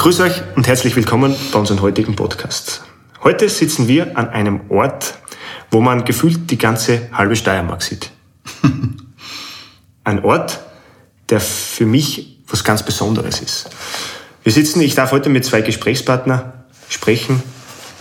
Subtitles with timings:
[0.00, 2.80] Grüß euch und herzlich willkommen bei unserem heutigen Podcast.
[3.22, 5.18] Heute sitzen wir an einem Ort,
[5.70, 8.10] wo man gefühlt die ganze halbe Steiermark sieht.
[10.04, 10.60] Ein Ort,
[11.28, 13.68] der für mich was ganz Besonderes ist.
[14.42, 16.50] Wir sitzen, ich darf heute mit zwei Gesprächspartnern
[16.88, 17.42] sprechen,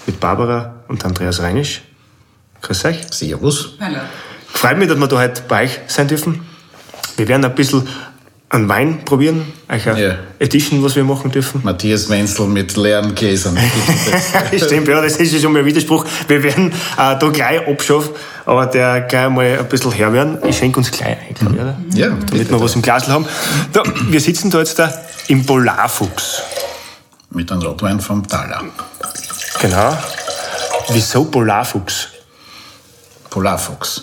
[0.07, 1.81] mit Barbara und Andreas Reinisch.
[2.61, 3.01] Grüß euch.
[3.11, 3.75] Servus.
[3.81, 3.99] Hallo.
[4.47, 6.47] Freut mich, dass wir da heute bei euch sein dürfen.
[7.17, 7.89] Wir werden ein bisschen
[8.51, 10.15] einen Wein probieren, euch eine Ja.
[10.39, 11.61] Edition, was wir machen dürfen.
[11.63, 13.55] Matthias Wenzel mit leeren Gläsern.
[14.57, 16.03] Stimmt, ja, das ist ja schon mal ein Widerspruch.
[16.27, 18.09] Wir werden äh, da gleich abschaffen,
[18.45, 20.39] aber der gleich mal ein bisschen her werden.
[20.47, 21.77] Ich schenke uns gleich ein, ich, oder?
[21.93, 22.49] Ja, Damit bitte.
[22.49, 23.25] wir was im Glas haben.
[23.71, 24.91] Da, wir sitzen da jetzt da
[25.27, 26.41] im Polarfuchs.
[27.29, 28.63] mit einem Rotwein vom Thaler.
[29.61, 29.95] Genau.
[30.89, 32.07] Wieso Polarfuchs?
[33.29, 34.01] Polarfuchs.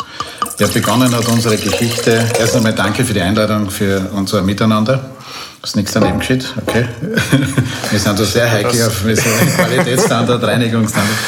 [0.58, 2.24] Ja, begonnen hat unsere Geschichte.
[2.40, 5.10] Erst einmal danke für die Einladung für unser Miteinander.
[5.62, 6.88] Ist nichts daneben geschieht, okay.
[7.90, 11.18] Wir sind da sehr heikel auf Qualitätsstandard, Reinigungsstandard.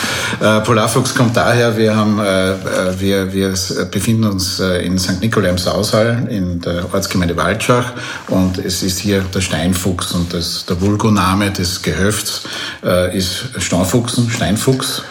[0.40, 2.54] Äh, Polarfuchs kommt daher, wir, haben, äh, äh,
[2.98, 3.54] wir, wir
[3.90, 5.20] befinden uns in St.
[5.20, 7.92] Nikolai im Sausal in der Ortsgemeinde Waldschach
[8.28, 12.44] und es ist hier der Steinfuchs und das, der Vulgoname des Gehöfts
[12.82, 15.02] äh, ist Steinfuchsen, Steinfuchs.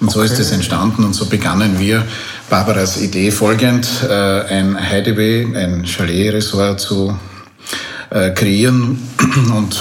[0.00, 2.04] Und so ist es entstanden und so begannen wir,
[2.50, 7.18] Barbaras Idee folgend, äh, ein Hideaway, ein Chalet-Resort zu
[8.10, 9.02] äh, kreieren
[9.56, 9.76] und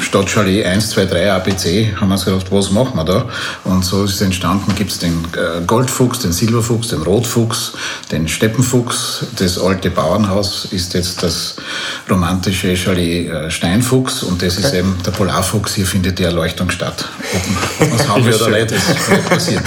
[0.00, 3.26] statt Chalet 1, 2, 3 ABC haben wir uns gedacht, was machen wir da?
[3.64, 7.72] Und so ist es entstanden, gibt es den äh, Goldfuchs, den Silberfuchs, den Rotfuchs,
[8.10, 9.24] den Steppenfuchs.
[9.36, 11.56] Das alte Bauernhaus ist jetzt das
[12.08, 15.74] romantische Chalet äh, Steinfuchs und das ist eben der Polarfuchs.
[15.74, 17.06] Hier findet die Erleuchtung statt.
[17.80, 19.64] Ob was haben wir oder nicht, das wird passieren.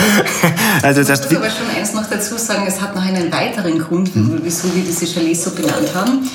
[0.81, 3.79] Also das Ich muss aber schon eins noch dazu sagen, es hat noch einen weiteren
[3.79, 6.29] Grund, wieso wir diese Chalets so benannt haben.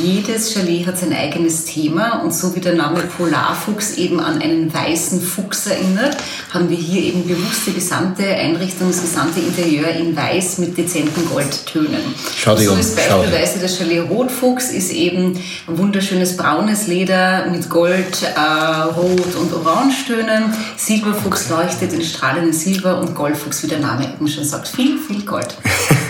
[0.00, 4.72] Jedes Chalet hat sein eigenes Thema und so wie der Name Polarfuchs eben an einen
[4.72, 6.16] weißen Fuchs erinnert,
[6.54, 11.28] haben wir hier eben bewusst die gesamte Einrichtung, das gesamte Interieur in weiß mit dezenten
[11.28, 12.14] Goldtönen.
[12.36, 17.46] Schau dich so um, ist beispielsweise das Chalet Rotfuchs ist eben ein wunderschönes braunes Leder
[17.46, 20.54] mit Gold, äh, Rot und Orangetönen.
[20.76, 25.22] Silberfuchs leuchtet in strahlendem Silber und Goldfuchs, wie der Name eben schon sagt, viel, viel
[25.22, 25.56] Gold.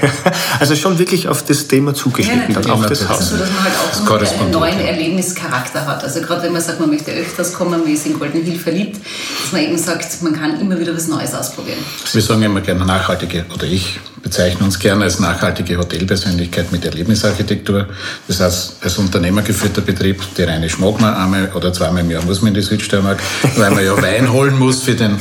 [0.61, 3.01] also schon wirklich auf das Thema zugeschnitten, Ja, dann auf natürlich.
[3.01, 3.31] das Haus.
[3.31, 4.81] So dass man halt auch noch einen neuen.
[4.81, 6.03] Erlebnischarakter hat.
[6.03, 8.97] Also gerade wenn man sagt, man möchte öfters kommen, man ist in Golden Hill verliebt,
[8.97, 11.79] dass man eben sagt, man kann immer wieder was Neues ausprobieren.
[12.13, 17.89] Wir sagen immer gerne nachhaltige, oder ich bezeichne uns gerne als nachhaltige Hotelpersönlichkeit mit Erlebnisarchitektur.
[18.29, 22.49] Das heißt, als unternehmergeführter Betrieb, die reine man einmal oder zweimal im Jahr muss man
[22.49, 23.21] in die Südsteiermark,
[23.57, 25.17] weil man ja Wein holen muss für den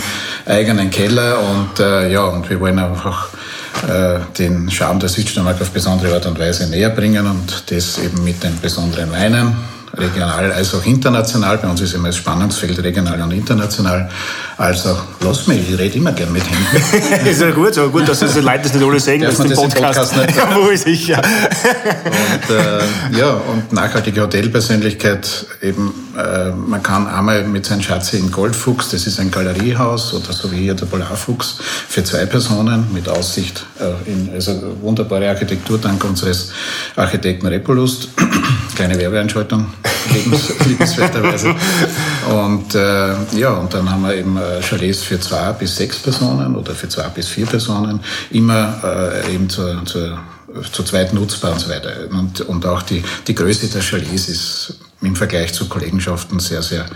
[0.45, 3.29] eigenen Keller und äh, ja, und wir wollen einfach
[3.87, 8.23] äh, den Charme der Südsteiermark auf besondere Art und Weise näher bringen und das eben
[8.23, 11.57] mit den besonderen Weinen regional als auch international.
[11.57, 14.09] Bei uns ist immer das Spannungsfeld regional und international.
[14.57, 17.27] Also, lass mich, ich rede immer gern mit Händen.
[17.27, 19.51] ist ja gut, aber gut, dass das die Leute das nicht alle sehen, dass den
[19.51, 20.35] im Podcast, Podcast nicht?
[20.37, 21.21] ja, wohl sicher.
[21.21, 28.31] Und, äh, ja, und nachhaltige Hotelpersönlichkeit eben, äh, man kann einmal mit seinem Schatz in
[28.31, 33.09] Goldfuchs, das ist ein Galeriehaus oder so wie hier der Polarfuchs, für zwei Personen mit
[33.09, 36.51] Aussicht, äh, in, also wunderbare Architektur dank unseres
[36.95, 38.09] Architekten Repolust.
[38.81, 39.67] Kleine Werbeeinschaltung,
[40.65, 41.53] liebenswerterweise.
[42.31, 46.55] Und äh, ja, und dann haben wir eben äh, Chalets für zwei bis sechs Personen
[46.55, 47.99] oder für zwei bis vier Personen,
[48.31, 50.17] immer äh, eben zur, zur
[50.71, 51.91] zu zweit nutzbar und so weiter.
[52.09, 56.87] Und, und auch die, die Größe der Chalets ist im Vergleich zu Kollegenschaften sehr, sehr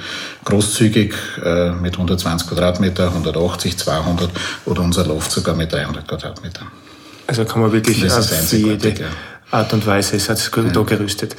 [0.44, 4.32] großzügig, äh, mit 120 Quadratmeter, 180, 200
[4.66, 6.66] oder unser Loft sogar mit 300 Quadratmetern.
[7.28, 9.08] Also kann man wirklich Das auf jede ja.
[9.52, 11.36] Art und Weise ist es da gerüstet.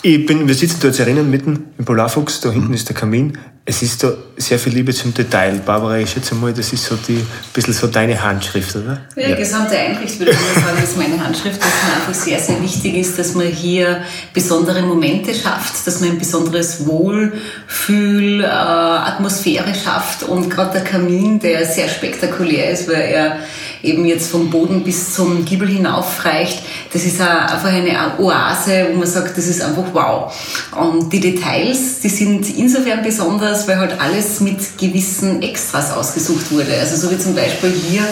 [0.00, 2.54] Ich bin, wir sitzen da jetzt erinnern mitten im Polarfuchs, da Mhm.
[2.54, 3.36] hinten ist der Kamin.
[3.64, 5.60] Es ist da sehr viel Liebe zum Detail.
[5.66, 9.02] Barbara, ich schätze mal, das ist so die, ein bisschen so deine Handschrift, oder?
[9.16, 12.38] Ja, die gesamte Einrichtung, würde ich mal sagen, ist meine Handschrift, dass mir einfach sehr,
[12.38, 14.02] sehr wichtig ist, dass man hier
[14.32, 21.38] besondere Momente schafft, dass man ein besonderes Wohlfühl, äh, Atmosphäre schafft und gerade der Kamin,
[21.40, 23.38] der sehr spektakulär ist, weil er
[23.82, 26.62] eben jetzt vom Boden bis zum Giebel hinaufreicht.
[26.92, 30.32] Das ist einfach eine Oase, wo man sagt, das ist einfach wow.
[30.76, 36.72] Und die Details, die sind insofern besonders, weil halt alles mit gewissen Extras ausgesucht wurde.
[36.80, 38.02] Also so wie zum Beispiel hier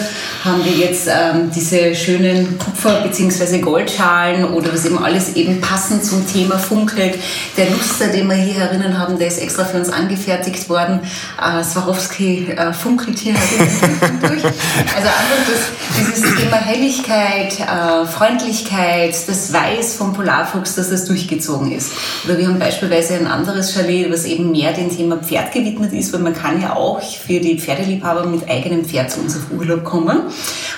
[0.43, 3.59] haben wir jetzt ähm, diese schönen Kupfer- bzw.
[3.59, 7.15] Goldschalen oder was eben alles eben passend zum Thema funkelt.
[7.57, 10.99] Der Luster, den wir hier herinnen haben, der ist extra für uns angefertigt worden.
[11.41, 14.43] Äh, Swarovski äh, funkelt hier durch.
[14.43, 15.56] Also einfach das,
[15.99, 21.91] dieses Thema Helligkeit, äh, Freundlichkeit, das Weiß vom Polarfuchs, dass das durchgezogen ist.
[22.25, 26.13] Oder wir haben beispielsweise ein anderes Chalet, was eben mehr dem Thema Pferd gewidmet ist,
[26.13, 29.83] weil man kann ja auch für die Pferdeliebhaber mit eigenem Pferd zu uns auf Urlaub
[29.83, 30.21] kommen.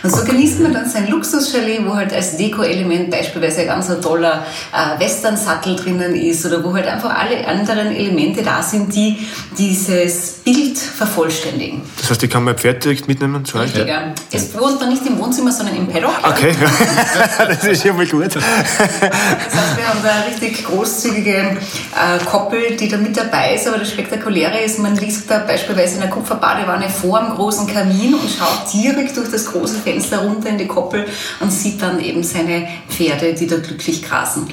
[0.04, 4.46] Und so genießt man dann sein Luxuschalet, wo halt als Deko-Element beispielsweise ein ganz toller
[4.74, 10.36] äh, Western-Sattel drinnen ist oder wo halt einfach alle anderen Elemente da sind, die dieses
[10.46, 11.82] Bild vervollständigen.
[11.98, 13.76] Das heißt, ich kann mein Pferd direkt mitnehmen zu euch?
[13.76, 14.14] Ja.
[14.32, 16.16] Es wohnt dann nicht im Wohnzimmer, sondern im Paddock.
[16.24, 16.56] Okay,
[17.38, 18.36] das ist ja mal gut.
[18.36, 23.68] Das heißt, wir haben da eine richtig großzügige äh, Koppel, die da mit dabei ist,
[23.68, 28.14] aber das Spektakuläre ist, man liest da beispielsweise in der Kupferbadewanne vor dem großen Kamin
[28.14, 31.06] und schaut direkt durch das große Fenster runter in die Koppel
[31.40, 34.48] und sieht dann eben seine Pferde, die da glücklich grasen.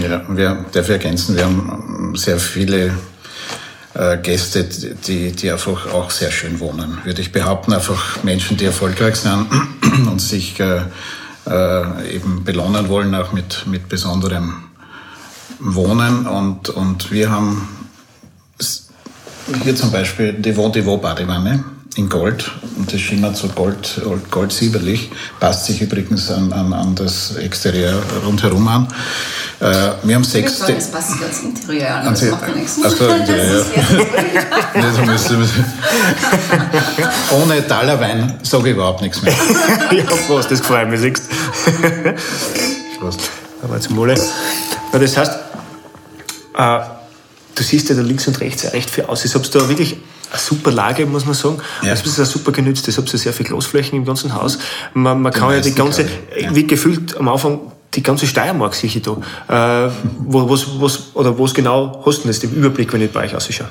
[0.00, 2.94] Ja, wir dürfen ergänzen, wir haben sehr viele
[3.94, 7.72] äh, Gäste, die, die einfach auch sehr schön wohnen, würde ich behaupten.
[7.72, 9.46] Einfach Menschen, die erfolgreich sind
[10.10, 10.82] und sich äh,
[11.48, 14.64] äh, eben belohnen wollen, auch mit, mit besonderem
[15.58, 16.26] Wohnen.
[16.28, 17.68] Und, und wir haben
[19.64, 21.64] hier zum Beispiel die Vaux-Badewanne
[21.98, 24.00] in Gold und das schimmert so gold,
[24.30, 25.10] goldsilberlich,
[25.40, 28.86] passt sich übrigens an, an, an das Exterieur rundherum an.
[29.58, 30.58] Äh, wir haben sechs...
[30.58, 32.78] Sagen, das passt ganz Interieur an, das macht ja nichts.
[32.84, 33.66] Also, Interieur.
[37.42, 39.34] Ohne Talerwein sage ich überhaupt nichts mehr.
[39.90, 41.22] ja, Prost, das gefreut mich, siehst
[43.00, 43.20] Prost.
[43.60, 44.14] Aber zum Wohle.
[44.92, 45.32] Das heißt,
[46.56, 46.78] äh,
[47.56, 49.24] du siehst ja da links und rechts ja recht viel aus.
[49.24, 49.96] Ich habe da wirklich
[50.30, 51.58] eine super Lage, muss man sagen.
[51.82, 51.90] Ja.
[51.90, 52.86] Das ist ja super genützt.
[52.88, 54.58] Das habt ihr sehr viele Großflächen im ganzen Haus.
[54.94, 56.06] Man, man kann ja die ganze,
[56.52, 57.60] wie gefühlt am Anfang
[57.94, 59.86] die ganze Steiermark sehe ich da.
[59.86, 63.24] Äh, wo, was, was, oder was genau hast du denn den Überblick, wenn ich bei
[63.24, 63.68] euch ausschaue?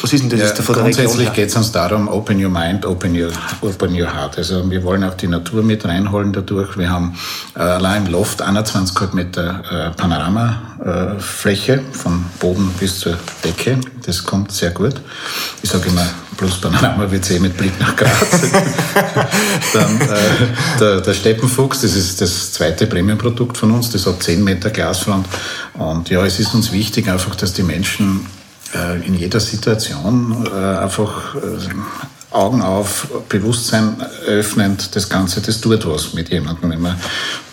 [0.00, 0.40] Was ist denn das?
[0.40, 3.30] Ja, ist grundsätzlich geht es uns darum, open your mind, open your,
[3.60, 4.36] open your heart.
[4.36, 6.76] Also wir wollen auch die Natur mit reinholen dadurch.
[6.76, 7.14] Wir haben
[7.54, 13.78] äh, allein im Loft 21 Meter äh, Panoramafläche äh, von Boden bis zur Decke.
[14.04, 14.94] Das kommt sehr gut.
[15.62, 16.06] Ich sage immer,
[16.38, 18.50] plus Panorama-WC mit Blick nach Graz.
[19.74, 20.16] Dann äh,
[20.80, 23.90] der, der Steppenfuchs, das ist das zweite Premium-Produkt von uns.
[23.90, 25.26] Das hat 10 Meter Glasfront.
[25.74, 28.26] Und ja, es ist uns wichtig einfach, dass die Menschen
[28.74, 31.38] äh, in jeder Situation äh, einfach äh,
[32.30, 33.96] Augen auf, Bewusstsein
[34.26, 36.96] öffnend, das Ganze, das tut was mit jemandem, wenn man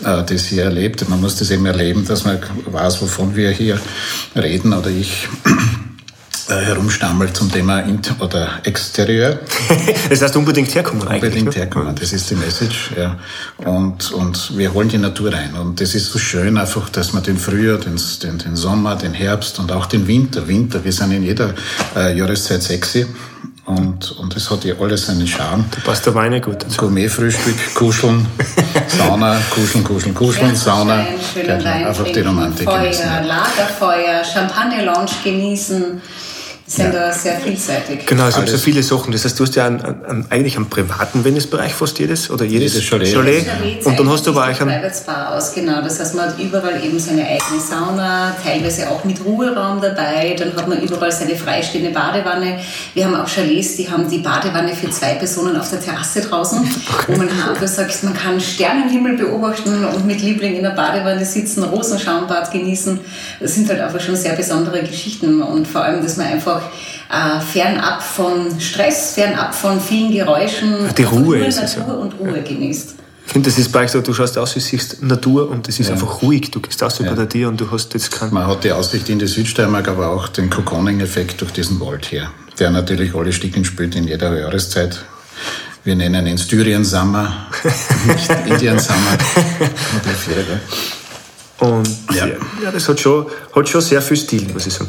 [0.01, 1.07] das hier erlebt.
[1.07, 3.79] Man muss das eben erleben, dass man weiß, wovon wir hier
[4.35, 5.29] reden oder ich
[6.53, 9.39] herumstammelt zum Thema Int oder Exterieur.
[10.09, 11.23] das heißt unbedingt herkommen eigentlich.
[11.23, 11.61] Unbedingt ne?
[11.61, 12.91] herkommen, das ist die Message.
[12.97, 13.17] Ja.
[13.57, 15.55] Und, und wir holen die Natur rein.
[15.55, 19.13] Und das ist so schön einfach, dass man den Frühjahr, den, den, den Sommer, den
[19.13, 21.53] Herbst und auch den Winter, Winter, wir sind in jeder
[21.95, 23.07] äh, Jahreszeit sexy.
[23.65, 25.65] Und, und es hat ja alles seinen Charme.
[25.71, 26.77] Du passt der Weine gut dazu.
[26.77, 28.27] Gourmet-Frühstück, Kuscheln,
[28.87, 31.03] Sauna, Kuscheln, Kuscheln, Kuscheln, Sauna.
[31.35, 33.23] Einfach die Romantik Feuer, genießen.
[33.23, 35.99] Lagerfeuer, Champagner-Lounge genießen
[36.67, 37.09] sind ja.
[37.09, 38.07] da sehr vielseitig.
[38.07, 39.11] Genau, es gibt so viele Sachen.
[39.11, 42.73] Das heißt, du hast ja einen, einen, eigentlich einen privaten Wellnessbereich fast jedes oder jedes,
[42.73, 43.07] jedes Chalet.
[43.13, 43.45] Chalet.
[43.45, 45.83] Chalet und dann hast du aber auch einen Private Spa aus, genau.
[45.83, 50.35] Das heißt, man hat überall eben seine eigene Sauna, teilweise auch mit Ruheraum dabei.
[50.39, 52.59] Dann hat man überall seine freistehende Badewanne.
[52.95, 56.61] Wir haben auch Chalets, die haben die Badewanne für zwei Personen auf der Terrasse draußen,
[56.61, 57.13] okay.
[57.13, 61.63] wo man einfach sagt, man kann Sternenhimmel beobachten und mit Liebling in der Badewanne sitzen,
[61.63, 62.99] Rosenschaumbad genießen.
[63.39, 66.69] Das sind halt einfach schon sehr besondere Geschichten und vor allem, dass man einfach einfach
[67.09, 70.93] äh, fernab von Stress, fernab von vielen Geräuschen.
[70.97, 71.93] Die Ruhe ist Natur es, ja.
[71.93, 72.95] und Ruhe genießt.
[73.27, 75.79] Ich finde, das ist bei euch so, du schaust aus, du siehst Natur und es
[75.79, 75.93] ist ja.
[75.93, 76.51] einfach ruhig.
[76.51, 77.25] Du gehst aus über ja.
[77.25, 78.33] dir und du hast jetzt keinen...
[78.33, 82.29] Man hat die Aussicht in die Südsteiermark, aber auch den Kokoning-Effekt durch diesen Wald hier,
[82.59, 85.03] der natürlich alle Sticken spielt in jeder Jahreszeit.
[85.83, 87.47] Wir nennen ihn Styrien Summer,
[88.07, 89.17] nicht Indian Summer.
[91.59, 92.27] Und ja.
[92.27, 94.87] ja, das hat schon, hat schon sehr viel Stil, muss ich sagen.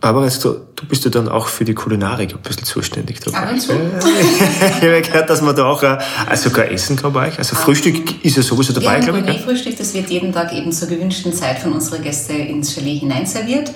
[0.00, 3.20] Barbara, jetzt, du, du bist ja dann auch für die Kulinarik ein bisschen zuständig.
[3.20, 3.56] Dabei.
[3.58, 3.72] Zu.
[3.72, 5.98] ich habe gehört, dass man da auch äh,
[6.34, 7.38] sogar essen kann bei euch.
[7.38, 9.24] Also Frühstück ist ja sowieso dabei, glaube ich.
[9.24, 13.72] Gourmet-Frühstück, das wird jeden Tag eben zur gewünschten Zeit von unseren Gästen ins Chalet hineinserviert.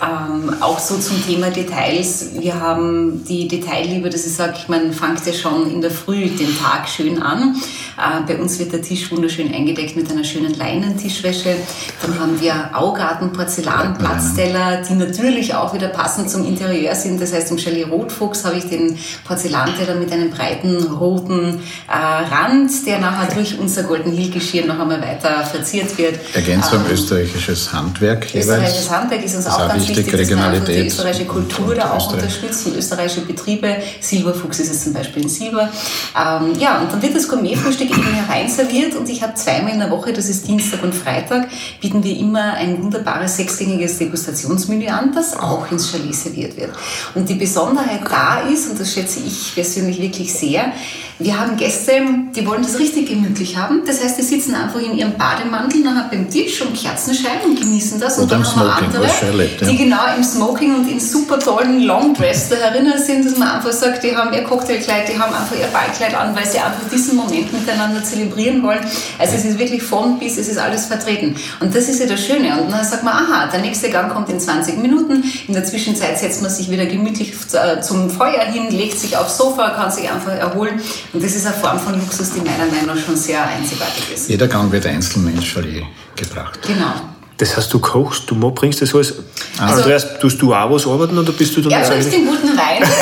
[0.00, 2.30] Ähm, auch so zum Thema Details.
[2.38, 6.58] Wir haben die Detailliebe, dass ich sage, man fängt ja schon in der Früh den
[6.58, 7.56] Tag schön an.
[7.96, 11.56] Äh, bei uns wird der Tisch wunderschön eingedeckt mit einer schönen Leinentischwäsche.
[12.02, 17.20] Dann haben wir Augarten, Porzellanplatzteller, die natürlich auch wieder passend zum Interieur sind.
[17.20, 22.70] Das heißt, im Chalet Rotfuchs habe ich den Porzellanteller mit einem breiten roten äh, Rand,
[22.86, 26.18] der nachher durch unser Golden Hill Geschirr noch einmal weiter verziert wird.
[26.34, 28.90] Ergänzung Ähm, österreichisches Handwerk Österreichisches jeweils.
[28.90, 31.68] Handwerk ist uns Das auch auch ganz wichtig, wichtig, dass wir die Regionalität österreichische Kultur
[31.68, 32.22] und da auch Österreich.
[32.22, 33.76] unterstützen, österreichische Betriebe.
[34.00, 35.68] Silberfuchs ist es zum Beispiel in Silber.
[36.16, 39.90] Ähm, ja, und dann wird das Gourmetfrühstück eben hereinserviert und ich habe zweimal in der
[39.90, 41.48] Woche, das ist Dienstag und Freitag,
[41.80, 46.70] bieten wir immer ein wunderbares sechsgängiges Degustationsmenü an, das auch ins Chalet serviert wird.
[47.14, 50.72] Und die Besonderheit da ist, und das schätze ich persönlich wirklich sehr,
[51.18, 51.92] wir haben Gäste,
[52.34, 53.82] die wollen das richtig gemütlich haben.
[53.86, 58.00] Das heißt, die sitzen einfach in ihrem Bademantel nachher beim Tisch und Kerzenschein und genießen
[58.00, 58.18] das.
[58.18, 59.68] Und Oder dann haben wir andere, erlebt, ja.
[59.68, 63.72] die genau im Smoking und in super tollen Longdress da herinnen sind, dass man einfach
[63.72, 67.16] sagt, die haben ihr Cocktailkleid, die haben einfach ihr Ballkleid an, weil sie einfach diesen
[67.16, 68.80] Moment miteinander zelebrieren wollen.
[69.18, 71.36] Also es ist wirklich von bis, es ist alles vertreten.
[71.60, 72.60] Und das ist ja das Schöne.
[72.60, 75.22] Und dann sagt man, aha, der nächste Gang kommt in 20 Minuten.
[75.46, 79.36] In der Zwischenzeit setzt man sich wieder gemütlich äh, zum Feuer hin, legt sich aufs
[79.36, 80.80] Sofa, kann sich einfach erholen.
[81.12, 84.28] Und das ist eine Form von Luxus, die meiner Meinung nach schon sehr einzigartig ist.
[84.30, 85.82] Jeder Gang wird einzeln ins Chalet
[86.16, 86.58] gebracht.
[86.66, 86.92] Genau.
[87.36, 89.14] Das heißt, du kochst, du bringst das alles.
[89.58, 92.26] Also- Andreas, tust du auch was arbeiten oder bist du dann jetzt trinkt eigentlich- den
[92.26, 92.82] guten Wein.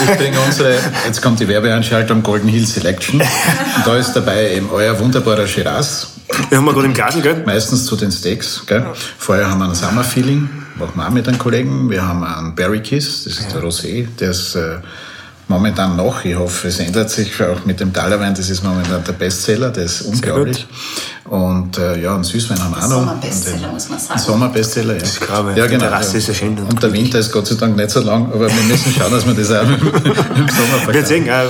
[0.00, 3.20] Ich bringe bring unsere, jetzt kommt die Werbeanschaltung Golden Hill Selection.
[3.20, 6.08] Und da ist dabei eben euer wunderbarer Shiraz,
[6.48, 7.42] Wir haben wir gerade im Glasl, gell?
[7.44, 8.62] meistens zu den Steaks.
[8.66, 8.86] Gell?
[9.18, 11.90] Vorher haben wir einen Summer Feeling, machen wir auch mit einem Kollegen.
[11.90, 14.78] Wir haben einen Berry Kiss, das ist der Rosé, der ist äh,
[15.52, 19.12] momentan noch, ich hoffe, es ändert sich auch mit dem Talerwein, das ist momentan der
[19.12, 20.66] Bestseller, der ist unglaublich.
[21.24, 22.96] Und äh, ja, einen Süßwein haben wir auch noch.
[23.06, 24.20] Sommerbestseller, muss man sagen.
[24.20, 25.00] Sommerbestseller, ja.
[25.00, 25.56] Das glaube ich.
[25.56, 25.84] Ja, Die genau.
[25.84, 28.26] Terrasse ist ja schön und Und der Winter ist Gott sei Dank nicht so lang,
[28.32, 31.06] aber wir müssen schauen, dass wir das auch im, im Sommer Wir verkaufen.
[31.06, 31.44] sehen, äh,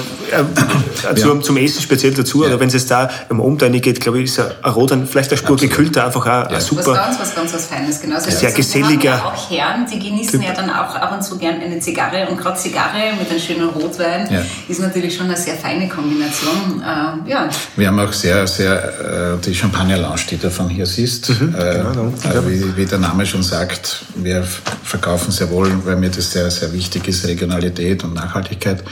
[1.10, 4.18] äh, zum, zum Essen speziell dazu, oder wenn es jetzt da im Abend reingeht, glaube
[4.20, 5.70] ich, ist ein ein Rotwein, vielleicht ein Spur Absolut.
[5.74, 6.56] gekühlter, einfach auch ein Ja.
[6.56, 6.94] Was super.
[6.94, 8.16] ganz, was ganz was Feines, genau.
[8.16, 11.22] Also Sehr geselliger Wir haben ja auch Herren, die genießen ja dann auch ab und
[11.24, 14.42] zu gern eine Zigarre und gerade Zigarre mit einem schönen Rotwein Ja.
[14.68, 16.82] ist natürlich schon eine sehr feine Kombination.
[16.82, 20.86] Äh, ja, Wir haben auch sehr, sehr, äh, die Champagner Lounge, die du von hier
[20.86, 21.30] siehst.
[21.30, 24.44] äh, genau, äh, wie, wie der Name schon sagt, wir
[24.84, 28.82] verkaufen sehr wohl, weil mir das sehr, sehr wichtig ist, Regionalität und Nachhaltigkeit.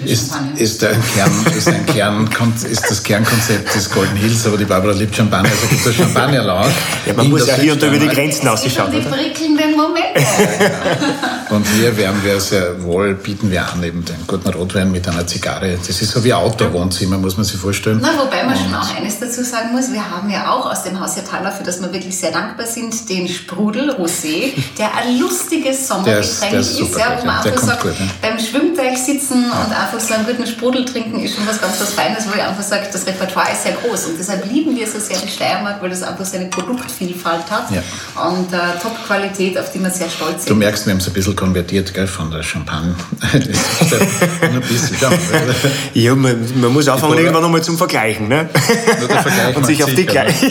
[0.00, 2.28] liebe Ist, ist, ein Kern, ist, ein Kern,
[2.70, 6.42] ist das Kernkonzept des Golden Hills, aber die Barbara liebt Champagner, also gibt es Champagner
[6.42, 6.72] Lounge.
[7.06, 8.06] Ja, man muss ja hier und da über die.
[8.16, 8.92] Grenzen ausschauen.
[8.92, 10.26] die prickelnden Momente.
[11.50, 15.26] Und hier werden wir sehr wohl, bieten wir an, eben den guten Rotwein mit einer
[15.26, 15.76] Zigarre.
[15.86, 17.98] Das ist so wie Outdoor-Wohnzimmer, muss man sich vorstellen.
[18.02, 20.98] Na, wobei man schon auch eines dazu sagen muss, wir haben ja auch aus dem
[21.00, 25.62] Haus Jatala, für das wir wirklich sehr dankbar sind, den Sprudel Rosé, der ein lustiges
[25.62, 27.50] Der ist- Sommergetränk der ist, ist ja, wo man ja.
[27.52, 28.06] Einfach sagt, gut, ja.
[28.28, 31.92] beim Schwimmteich sitzen und einfach so einen guten Sprudel trinken, ist schon was ganz was
[31.92, 34.98] Feines, wo ich einfach sage, das Repertoire ist sehr groß und deshalb lieben wir so
[34.98, 37.82] sehr die Steiermark, weil das einfach seine Produktvielfalt hat Ja.
[38.28, 40.58] und äh, Top-Qualität, auf die wir sehr stolz Du sind.
[40.58, 42.94] merkst, wir haben es ein bisschen konvertiert gell, von der Champagne.
[44.40, 45.10] Nur ein bisschen, ja.
[45.94, 48.48] Ja, man, man muss anfangen, irgendwann nochmal zum Vergleichen, ne?
[48.98, 50.04] Nur der Vergleich Und sich auf die ne?
[50.04, 50.50] gleiche.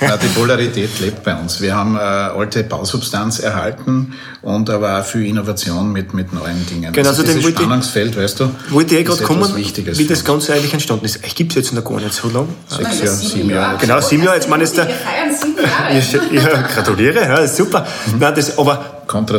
[0.00, 1.60] Ja, die Polarität lebt bei uns.
[1.60, 6.92] Wir haben äh, alte Bausubstanz erhalten und aber auch viel Innovation mit, mit neuen Dingen.
[6.92, 9.98] Genau, also also dem dieses Spannungsfeld, weißt du, Wollte ich eh ist gerade kommen, Wichtiges
[9.98, 10.24] wie für das.
[10.24, 11.20] Ganze eigentlich entstanden ist.
[11.24, 12.48] Ich gibt es jetzt noch gar nicht so lange.
[12.68, 13.78] Sechs Jahre, sieben Jahre.
[13.78, 14.36] Genau, sieben Jahre.
[14.36, 14.72] Jetzt meine ich.
[14.76, 17.86] Ja, gratuliere, ja, ist super.
[18.18, 18.95] Nein, das, aber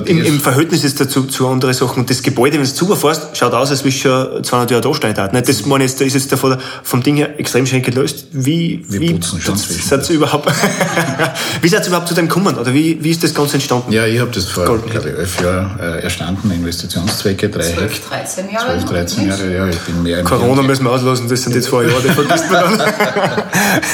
[0.09, 2.01] Im, im Verhältnis ist dazu zu anderen Sachen.
[2.01, 4.93] Und das Gebäude, wenn du super fährst, schaut aus, als wie's schon 200 Jahre da
[4.93, 5.17] steht.
[5.17, 8.27] Das meine ich, jetzt, ist jetzt davon, vom Ding her extrem schön gelöst.
[8.31, 10.49] Wie, Wir wie, putzen schon seid überhaupt,
[11.61, 12.55] wie seid ihr überhaupt zu dem gekommen?
[12.57, 13.91] Oder wie, wie ist das Ganze entstanden?
[13.91, 17.81] Ja, ich habe das vor, Golden glaube ich, elf Jahren äh, erstanden, Investitionszwecke, drei 12,
[17.81, 18.19] Hektar.
[18.19, 18.79] 13 Jahre.
[18.79, 21.67] 12, 13 Jahre, ja, ich bin mehr im Corona müssen wir auslassen, das sind jetzt
[21.67, 22.93] zwei Jahre, das vergisst man dann.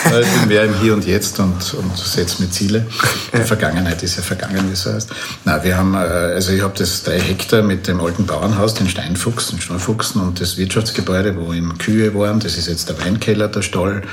[0.04, 2.86] Ich bin mehr im Hier und Jetzt und, und setze mir Ziele.
[3.34, 5.10] Die Vergangenheit ist ja vergangen, wie es so heißt.
[5.46, 8.88] Na, wir haben, äh, also ich habe das drei Hektar mit dem alten Bauernhaus, den
[8.88, 12.40] Steinfuchs, den Steinfuchsen und das Wirtschaftsgebäude, wo in Kühe waren.
[12.40, 14.04] Das ist jetzt der Weinkeller, der Stall.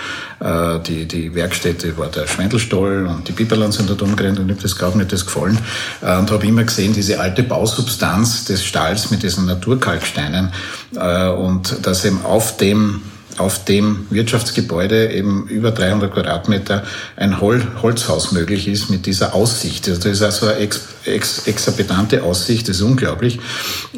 [0.40, 4.57] Äh, die, die Werkstätte war der Schwendelstall und die Piperland sind dort umgerannt und ich
[4.57, 5.59] habe das gar nicht das gefallen.
[6.02, 10.52] Äh, und habe immer gesehen, diese alte Bausubstanz des Stalls mit diesen Naturkalksteinen
[10.90, 13.02] und dass eben auf dem
[13.40, 16.85] auf dem Wirtschaftsgebäude eben über 300 Quadratmeter
[17.16, 19.88] ein Hol Holzhaus möglich ist mit dieser Aussicht.
[19.88, 23.40] Also das ist also eine ex ex exorbitante Aussicht, das ist unglaublich.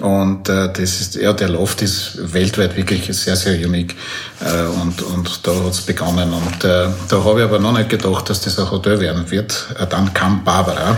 [0.00, 3.94] Und äh, das ist, ja, der Loft ist weltweit wirklich sehr, sehr unique.
[4.40, 6.32] Äh, und, und da hat's begonnen.
[6.32, 9.66] Und äh, da habe ich aber noch nicht gedacht, dass das ein Hotel werden wird.
[9.78, 10.96] Äh, dann kam Barbara.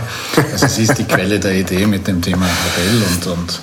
[0.51, 3.59] Also sie ist die Quelle der Idee mit dem Thema Hotel und, und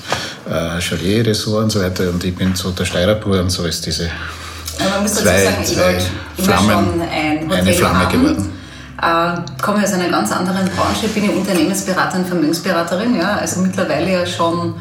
[0.53, 2.11] äh, Chalet-Ressort und so weiter.
[2.11, 4.11] Und ich bin so der Steirerpur und so ist diese
[4.79, 6.05] man muss zwei, dazu sagen, ich zwei wollte
[6.39, 8.13] immer Flammen, schon ein Hotel eine Flamme haben.
[8.23, 8.62] geworden.
[9.03, 14.25] Äh, komme aus einer ganz anderen Branche, bin ja Unternehmensberaterin, Vermögensberaterin, ja, also mittlerweile ja
[14.25, 14.75] schon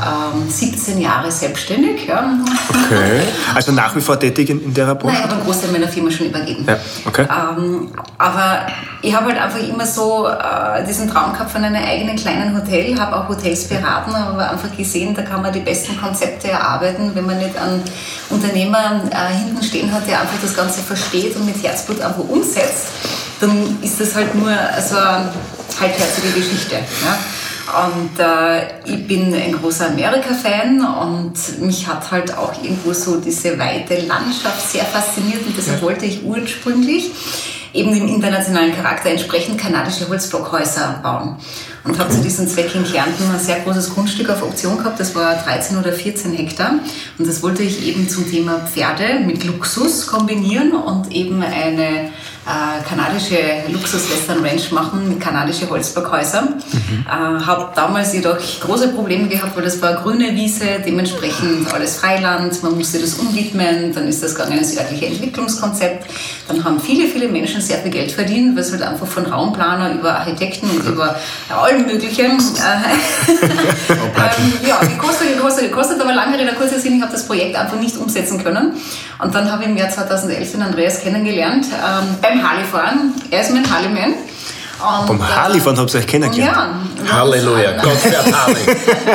[0.00, 2.06] ähm, 17 Jahre selbstständig.
[2.06, 2.38] Ja.
[2.70, 3.20] Okay.
[3.54, 5.16] Also nach wie vor tätig in, in der Nein, Branche?
[5.16, 6.64] ich habe einen Großteil meiner Firma schon übergeben.
[6.66, 7.26] Ja, okay.
[7.28, 8.66] Ähm, aber
[9.02, 12.98] ich habe halt einfach immer so äh, diesen Traum gehabt von einem eigenen kleinen Hotel,
[12.98, 17.26] habe auch Hotels beraten, aber einfach gesehen, da kann man die besten Konzepte erarbeiten, wenn
[17.26, 17.82] man nicht einen
[18.30, 22.86] Unternehmer äh, hinten stehen hat, der einfach das Ganze versteht und mit Herzblut einfach umsetzt,
[23.40, 24.50] dann ist das halt nur
[24.80, 25.32] so eine
[25.80, 26.76] halbherzige Geschichte.
[26.76, 27.18] Ja?
[27.88, 33.58] Und äh, ich bin ein großer Amerika-Fan und mich hat halt auch irgendwo so diese
[33.58, 37.10] weite Landschaft sehr fasziniert und deshalb wollte ich ursprünglich
[37.72, 41.36] eben dem internationalen Charakter entsprechend kanadische Holzblockhäuser bauen.
[41.84, 45.14] Und habe zu diesem Zweck in Kärnten ein sehr großes Grundstück auf Option gehabt, das
[45.14, 46.80] war 13 oder 14 Hektar.
[47.18, 52.10] Und das wollte ich eben zum Thema Pferde mit Luxus kombinieren und eben eine
[52.46, 53.36] äh, kanadische
[53.68, 56.48] Luxus-Western Ranch machen mit kanadische Holzblockhäuser.
[57.06, 62.62] Äh, habe damals jedoch große Probleme gehabt, weil das war grüne Wiese, dementsprechend alles Freiland,
[62.62, 66.06] man musste das umwidmen, dann ist das gegangen ins örtliche Entwicklungskonzept.
[66.48, 69.94] Dann haben viele, viele Menschen sehr viel Geld verdient, weil es halt einfach von Raumplaner
[69.94, 71.16] über Architekten und über
[71.50, 73.32] allem möglichen äh,
[73.90, 77.78] ähm, ja, gekostet, gekostet, gekostet, aber lange Rede, kurzer Sinn, ich habe das Projekt einfach
[77.78, 78.74] nicht umsetzen können.
[79.18, 83.14] Und dann habe ich im Jahr 2011 den Andreas kennengelernt ähm, beim Harley-Fahren.
[83.30, 84.14] Er ist mein Harley-Man.
[84.78, 86.98] Und, Beim Harley-Fahren habt ihr euch kennengelernt?
[87.06, 87.12] Ja.
[87.12, 88.66] Halleluja, Gott fährt Harley.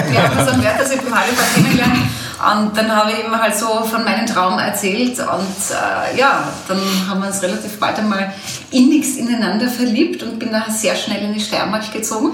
[0.10, 1.98] Wir haben uns am Wörthersee beim Harley-Fahren kennengelernt.
[2.42, 5.20] Und dann habe ich ihm halt so von meinem Traum erzählt.
[5.20, 8.34] Und äh, ja, dann haben wir uns relativ bald einmal
[8.72, 12.32] innigst ineinander verliebt und bin nachher sehr schnell in die Steiermark gezogen.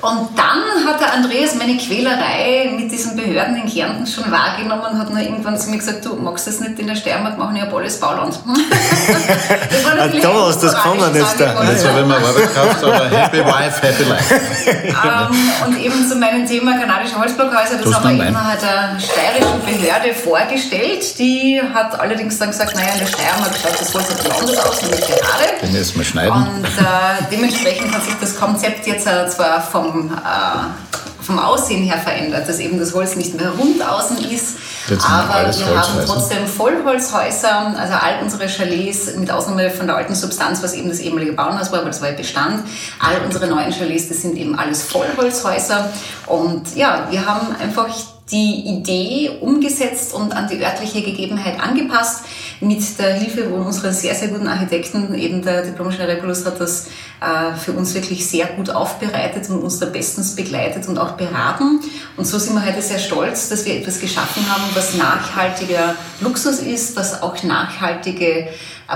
[0.00, 4.98] Und dann hat der Andreas meine Quälerei mit diesen Behörden in Kärnten schon wahrgenommen und
[4.98, 7.62] hat nur irgendwann zu mir gesagt, du magst das nicht in der Steiermark machen, ich
[7.62, 8.38] habe alles Bauland.
[9.70, 11.54] das war natürlich Ah, da hast du das das sage ich da.
[11.54, 11.72] mal.
[11.72, 14.34] Jetzt habe ich mir Arbeit gekauft, aber Happy Wife, Happy Life.
[14.68, 19.60] Ähm, und eben zu meinem Thema kanadische Holzblockhäuser, das haben wir eben halt der steirischen
[19.64, 21.18] Behörde vorgestellt.
[21.18, 24.82] Die hat allerdings dann gesagt, naja, in der Steiermark schaut das Holz bisschen anders aus,
[24.82, 25.60] nämlich gerade.
[25.62, 26.32] Den jetzt mal schneiden.
[26.32, 31.98] Und äh, dementsprechend hat sich das Konzept jetzt äh, zwar vom, äh, vom Aussehen her
[31.98, 34.56] verändert, dass eben das Holz nicht mehr rund außen ist,
[34.88, 36.06] Jetzt aber wir haben Holzhäuser.
[36.06, 41.00] trotzdem Vollholzhäuser, also all unsere Chalets, mit Ausnahme von der alten Substanz, was eben das
[41.00, 42.64] ehemalige Bauernhaus war, weil das war Bestand,
[42.98, 45.90] all unsere neuen Chalets, das sind eben alles Vollholzhäuser.
[46.26, 47.88] Und ja, wir haben einfach
[48.30, 52.24] die Idee umgesetzt und an die örtliche Gegebenheit angepasst.
[52.60, 56.88] Mit der Hilfe von unseren sehr, sehr guten Architekten, eben der Diplom-Ingenieur Regulus hat das
[57.20, 61.80] äh, für uns wirklich sehr gut aufbereitet und uns da bestens begleitet und auch beraten.
[62.16, 66.58] Und so sind wir heute sehr stolz, dass wir etwas geschaffen haben, was nachhaltiger Luxus
[66.58, 68.48] ist, was auch nachhaltige äh,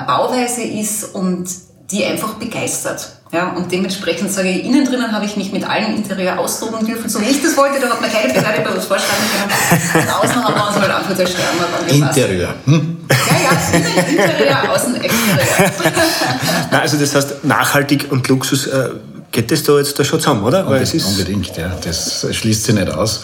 [0.07, 1.49] Bauweise ist und
[1.93, 3.09] die einfach begeistert.
[3.33, 7.09] Ja, und dementsprechend sage ich, innen drinnen habe ich mich mit allem Interieur austoben dürfen,
[7.09, 10.07] so wie ich das wollte, da hat man keine Behörde bei uns vorschreiben können.
[10.07, 12.17] Und außen haben wir uns halt einfach der angepasst.
[12.19, 12.55] Interieur.
[12.67, 12.99] Hm?
[13.11, 15.73] Ja, ja, innen Interieur, außen Exterieur.
[16.71, 18.91] Na, also das heißt, nachhaltig und Luxus, äh,
[19.31, 20.69] geht das da jetzt da schon zusammen, oder?
[20.69, 21.75] Weil es ist, Unbedingt, ja.
[21.83, 23.23] Das schließt sich nicht aus.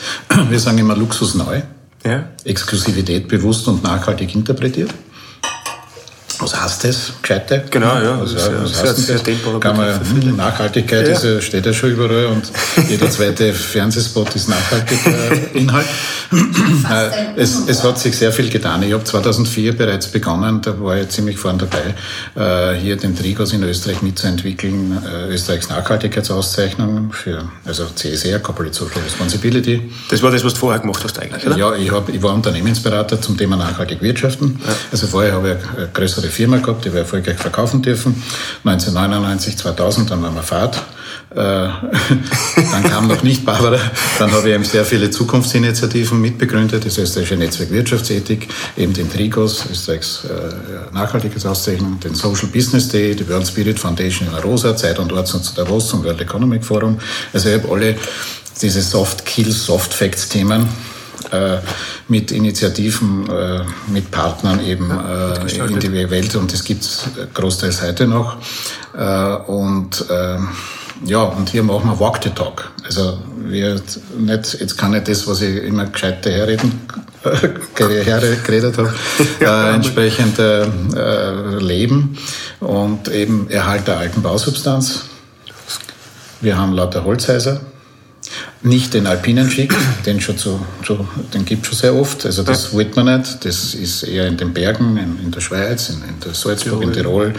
[0.49, 1.61] Wir sagen immer Luxus neu.
[2.05, 2.25] ja.
[2.45, 4.91] Exklusivität bewusst und nachhaltig interpretiert.
[6.41, 7.13] Was heißt das?
[7.21, 7.65] Gescheite?
[7.71, 8.21] Genau, ja.
[8.21, 9.61] Was, ja was sehr- heißt sehr das?
[9.61, 11.15] Kann man, hm, Nachhaltigkeit Ja.
[11.15, 12.51] ist ja, steht ja schon überall und
[12.89, 15.87] jeder zweite Fernsehspot ist nachhaltig äh, Inhalt.
[16.31, 18.83] Äh, es, es hat sich sehr viel getan.
[18.83, 23.53] Ich habe 2004 bereits begonnen, da war ich ziemlich vorne dabei, äh, hier den Trigos
[23.53, 29.91] in Österreich mitzuentwickeln, äh, Österreichs Nachhaltigkeitsauszeichnung für, also CSR, Corporate Social Responsibility.
[30.11, 31.57] Das war das, was du vorher gemacht hast eigentlich, oder?
[31.57, 34.61] Ja, ich, hab, ich war Unternehmensberater zum Thema nachhaltig wirtschaften.
[34.93, 38.23] Also vorher habe ich eine größere Firma gehabt, die wir erfolgreich verkaufen dürfen.
[38.65, 40.83] 1999, 2000, dann waren wir Fahrt.
[41.31, 41.35] Äh,
[42.73, 43.79] dann kam noch nicht Barbara.
[44.19, 49.67] Dann habe ich eben sehr viele Zukunftsinitiativen mitbegründet, das österreichische Netzwerk Wirtschaftsethik, eben den Trigos,
[49.71, 55.13] Österreichs äh, Nachhaltigkeitsauszeichnung, den Social Business Day, die World Spirit Foundation in Arosa, Zeit und
[55.13, 56.99] Ort zu Davos zum World Economic Forum.
[57.33, 57.97] Also ich habe alle
[58.61, 60.69] diese Soft Kill, Soft Facts Themen
[61.31, 61.59] äh,
[62.09, 67.05] mit Initiativen, äh, mit Partnern eben äh, in die Welt und das gibt es
[67.35, 68.37] großteils heute noch.
[68.97, 70.39] Äh, und äh,
[71.05, 72.71] ja, und hier machen wir Walk the Talk.
[72.85, 73.81] Also wir
[74.17, 76.81] nicht, jetzt kann ich das, was ich immer gescheit herreden
[77.75, 78.95] geredet habe,
[79.41, 80.65] äh, entsprechend äh,
[81.59, 82.17] leben
[82.61, 85.05] und eben Erhalt der alten Bausubstanz.
[86.41, 87.61] Wir haben lauter Holzhäuser,
[88.63, 92.27] nicht den alpinen Schick, den, schon zu, zu, den gibt es schon sehr oft.
[92.27, 92.73] Also das ja.
[92.75, 93.45] wollte man nicht.
[93.45, 96.93] Das ist eher in den Bergen, in, in der Schweiz, in, in der Salzburg, in
[96.93, 97.35] Tirol.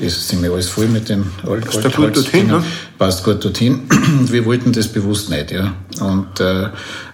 [0.00, 2.62] Ist sind wir alles voll mit den Alt Passt gut dorthin, ne?
[2.98, 3.82] Passt gut dorthin.
[4.30, 5.50] Wir wollten das bewusst nicht.
[5.50, 5.74] Ja.
[6.00, 6.64] Und äh,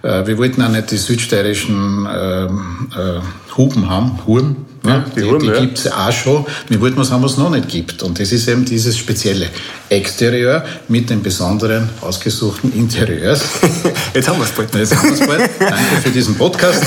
[0.03, 5.37] äh wir wollten auch nicht die südsteirischen ähm, äh, Huben haben, Huben, ja, die, die,
[5.39, 6.45] die gibt es auch schon.
[6.67, 8.03] Wir wollten was haben, was es noch nicht gibt.
[8.03, 9.47] Und das ist eben dieses spezielle
[9.89, 13.43] Exterieur mit den besonderen, ausgesuchten Interieurs.
[14.13, 14.73] Jetzt haben wir es bald.
[14.75, 15.49] Jetzt haben wir es bald.
[15.59, 16.83] Danke für diesen Podcast.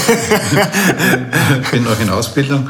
[1.62, 2.68] Ich bin noch in Ausbildung.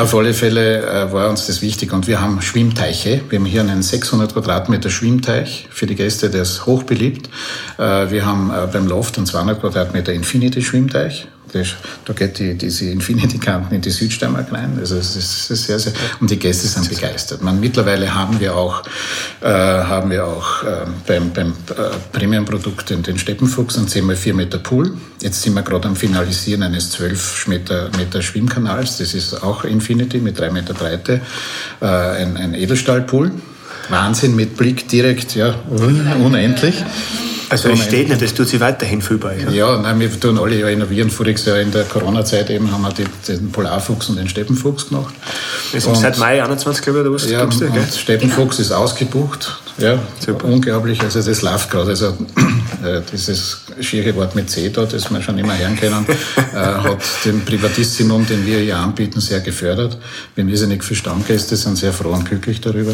[0.00, 1.92] Auf alle Fälle äh, war uns das wichtig.
[1.92, 3.20] Und wir haben Schwimmteiche.
[3.28, 7.28] Wir haben hier einen 600 Quadratmeter Schwimmteich für die Gäste, der ist hochbeliebt.
[7.78, 12.86] Äh, wir haben äh, beim Loft einen 200 Quadratmeter Infinity Schwimmteich da geht die, diese
[12.86, 14.76] Infinity-Kanten in die Südsteiermark rein.
[14.78, 17.42] Also es ist sehr, sehr, und die Gäste sind begeistert.
[17.42, 18.82] Man, mittlerweile haben wir auch,
[19.40, 24.58] äh, haben wir auch äh, beim, beim äh, Premium-Produkt den, den Steppenfuchs, einen 10x4 Meter
[24.58, 24.92] Pool.
[25.20, 28.98] Jetzt sind wir gerade am Finalisieren eines 12 Meter, Meter Schwimmkanals.
[28.98, 31.20] Das ist auch Infinity mit drei Meter Breite.
[31.80, 33.30] Äh, ein, ein Edelstahlpool.
[33.88, 36.84] Wahnsinn mit Blick direkt, ja, unendlich.
[37.48, 39.36] Also es steht nicht, es tut sich weiterhin viel bei.
[39.36, 41.10] Ja, ja nein, wir tun alle ja innovieren.
[41.10, 45.14] Voriges Jahr in der Corona-Zeit eben haben wir die, den Polarfuchs und den Steppenfuchs gemacht.
[45.72, 47.30] Also seit Mai 21, glaube ich, oder was?
[47.30, 47.54] Ja, und
[47.94, 49.60] Steppenfuchs ist ausgebucht.
[49.78, 50.46] Ja, Super.
[50.46, 51.00] unglaublich.
[51.02, 51.90] Also das läuft gerade.
[51.90, 52.16] Also
[52.84, 56.06] äh, dieses schiere Wort mit C da, das wir schon immer hören können,
[56.54, 59.98] äh, hat den Privatissimum, den wir hier anbieten, sehr gefördert.
[60.34, 62.92] Wir Wir nicht für Stammgäste, sind sehr froh und glücklich darüber.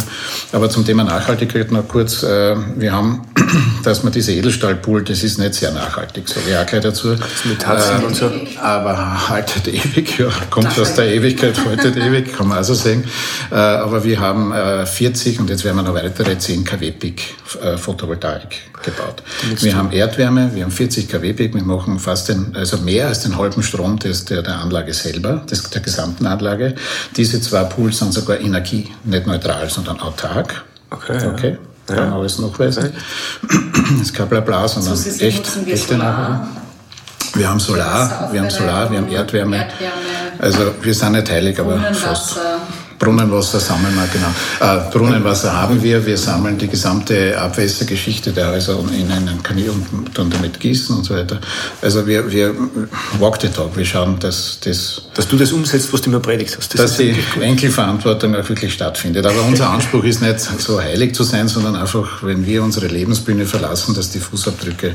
[0.52, 2.22] Aber zum Thema Nachhaltigkeit noch kurz.
[2.22, 3.22] Äh, wir haben,
[3.84, 7.12] dass man diese Edelstahlpool, das ist nicht sehr nachhaltig, sage ich auch gleich dazu.
[7.12, 8.30] Äh, und so.
[8.60, 13.04] Aber haltet ewig, ja, kommt aus der Ewigkeit, haltet ewig, kann man also sagen.
[13.50, 14.52] Äh, aber wir haben
[14.86, 17.22] 40 und jetzt werden wir noch weitere 10 kW Peak
[17.76, 19.22] Photovoltaik gebaut.
[19.62, 23.20] Wir haben Erdwärme, wir haben 40 kW Peak, wir machen fast den, also mehr als
[23.20, 26.74] den halben Strom des, der, der Anlage selber, des, der gesamten Anlage.
[27.16, 30.64] Diese zwei Pools sind sogar Energie, nicht neutral, sondern autark.
[30.90, 31.26] Okay.
[31.26, 31.58] okay.
[31.88, 31.94] Ja.
[31.94, 32.92] Kann man alles nachweisen.
[33.42, 36.48] Das ist kein Blabla, sondern so echt, echte Nachweise.
[37.34, 39.56] Wir haben Solar, wir haben Solar, wir haben Erdwärme.
[39.56, 39.92] Erdwärme.
[40.38, 42.36] Also wir sind nicht heilig, aber fast.
[43.02, 44.28] Brunnenwasser sammeln wir, genau.
[44.60, 46.06] Äh, Brunnenwasser haben wir.
[46.06, 51.02] Wir sammeln die gesamte Abwässergeschichte der Häuser in einen Kanal und dann damit gießen und
[51.02, 51.40] so weiter.
[51.80, 52.54] Also wir, wir
[53.18, 53.76] walk the talk.
[53.76, 55.02] Wir schauen, dass das...
[55.14, 56.74] Dass du das umsetzt, was du immer predigt hast.
[56.74, 59.26] Das dass die Enkelverantwortung auch wirklich stattfindet.
[59.26, 63.46] Aber unser Anspruch ist nicht so heilig zu sein, sondern einfach, wenn wir unsere Lebensbühne
[63.46, 64.94] verlassen, dass die Fußabdrücke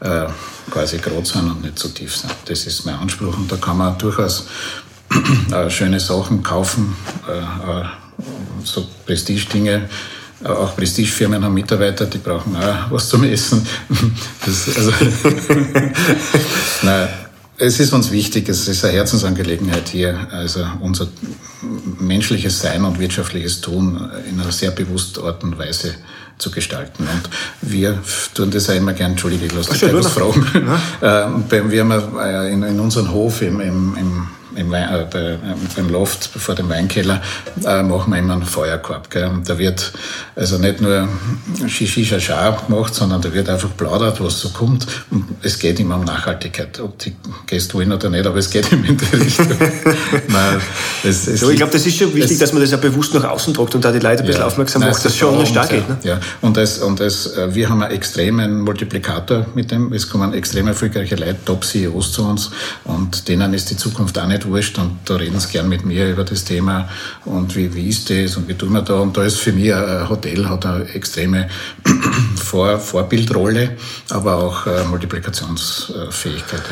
[0.00, 0.26] äh,
[0.70, 2.34] quasi gerade sind und nicht zu so tief sind.
[2.44, 4.46] Das ist mein Anspruch und da kann man durchaus
[5.52, 6.96] äh, schöne Sachen kaufen,
[7.28, 7.84] äh, äh,
[8.64, 9.88] so Prestige-Dinge.
[10.44, 13.66] Auch Prestigefirmen haben Mitarbeiter, die brauchen auch was zum Essen.
[14.44, 14.92] Das, also,
[16.82, 17.08] Nein,
[17.58, 21.08] es ist uns wichtig, es ist eine Herzensangelegenheit hier, also unser
[21.98, 25.94] menschliches Sein und wirtschaftliches Tun in einer sehr bewussten Art und Weise
[26.38, 27.08] zu gestalten.
[27.08, 27.30] Und
[27.62, 27.98] wir
[28.34, 30.46] tun das auch immer gern, Entschuldige, ich lasse dich was fragen.
[31.00, 31.30] Ja.
[31.48, 35.38] wir haben in, in unserem Hof im, im, im im Wein, äh, bei,
[35.76, 37.20] beim Loft vor dem Weinkeller
[37.64, 39.10] äh, machen wir immer einen Feuerkorb.
[39.10, 39.26] Gell?
[39.28, 39.92] Und da wird
[40.34, 41.08] also nicht nur
[41.66, 44.86] Shishisha gemacht, sondern da wird einfach plaudert, was so kommt.
[45.10, 47.14] Und es geht immer um Nachhaltigkeit, ob die
[47.46, 49.48] Gäste wollen oder nicht, aber es geht immer in die Richtung.
[50.28, 50.60] Nein,
[51.04, 53.14] es, es ja, ich glaube, das ist schon wichtig, es, dass man das ja bewusst
[53.14, 55.70] nach außen tragt und da die Leute ein bisschen ja, aufmerksam macht, dass schon stark
[55.70, 55.88] geht.
[55.88, 55.98] Ne?
[56.02, 59.92] Ja, und, das, und das, äh, wir haben einen extremen Multiplikator mit dem.
[59.92, 62.50] Es kommen extrem erfolgreiche Leute, Top-CEOs zu uns
[62.84, 66.10] und denen ist die Zukunft auch nicht wurscht und da reden sie gern mit mir
[66.10, 66.88] über das Thema
[67.24, 68.94] und wie, wie ist das und wie tun wir da.
[68.94, 71.48] Und da ist für mich ein Hotel hat eine extreme
[72.36, 73.76] Vor Vorbildrolle,
[74.10, 76.62] aber auch äh, Multiplikationsfähigkeit.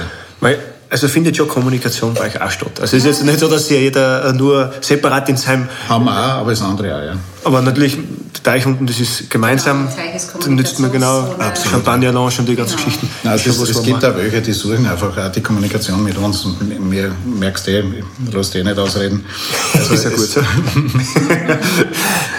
[0.41, 0.59] Weil
[0.91, 2.81] also findet schon Kommunikation bei euch auch statt.
[2.81, 5.69] Also es ist jetzt nicht so, dass jeder nur separat in seinem...
[5.89, 7.17] Haben wir auch, aber das andere auch, ja.
[7.45, 7.97] Aber natürlich,
[8.35, 9.87] der Teich unten, das ist gemeinsam.
[9.89, 11.73] Genau, da nützt man genau Absolut.
[11.73, 12.87] Champagner Lounge und die ganzen Genau.
[12.87, 13.09] Geschichten.
[13.23, 16.45] Nein, es, was, es gibt auch welche, die suchen einfach auch die Kommunikation mit uns
[16.45, 17.85] und mir merkst du eh,
[18.33, 19.25] lass dich eh nicht ausreden.
[19.75, 20.41] Also ist ja gut es- so.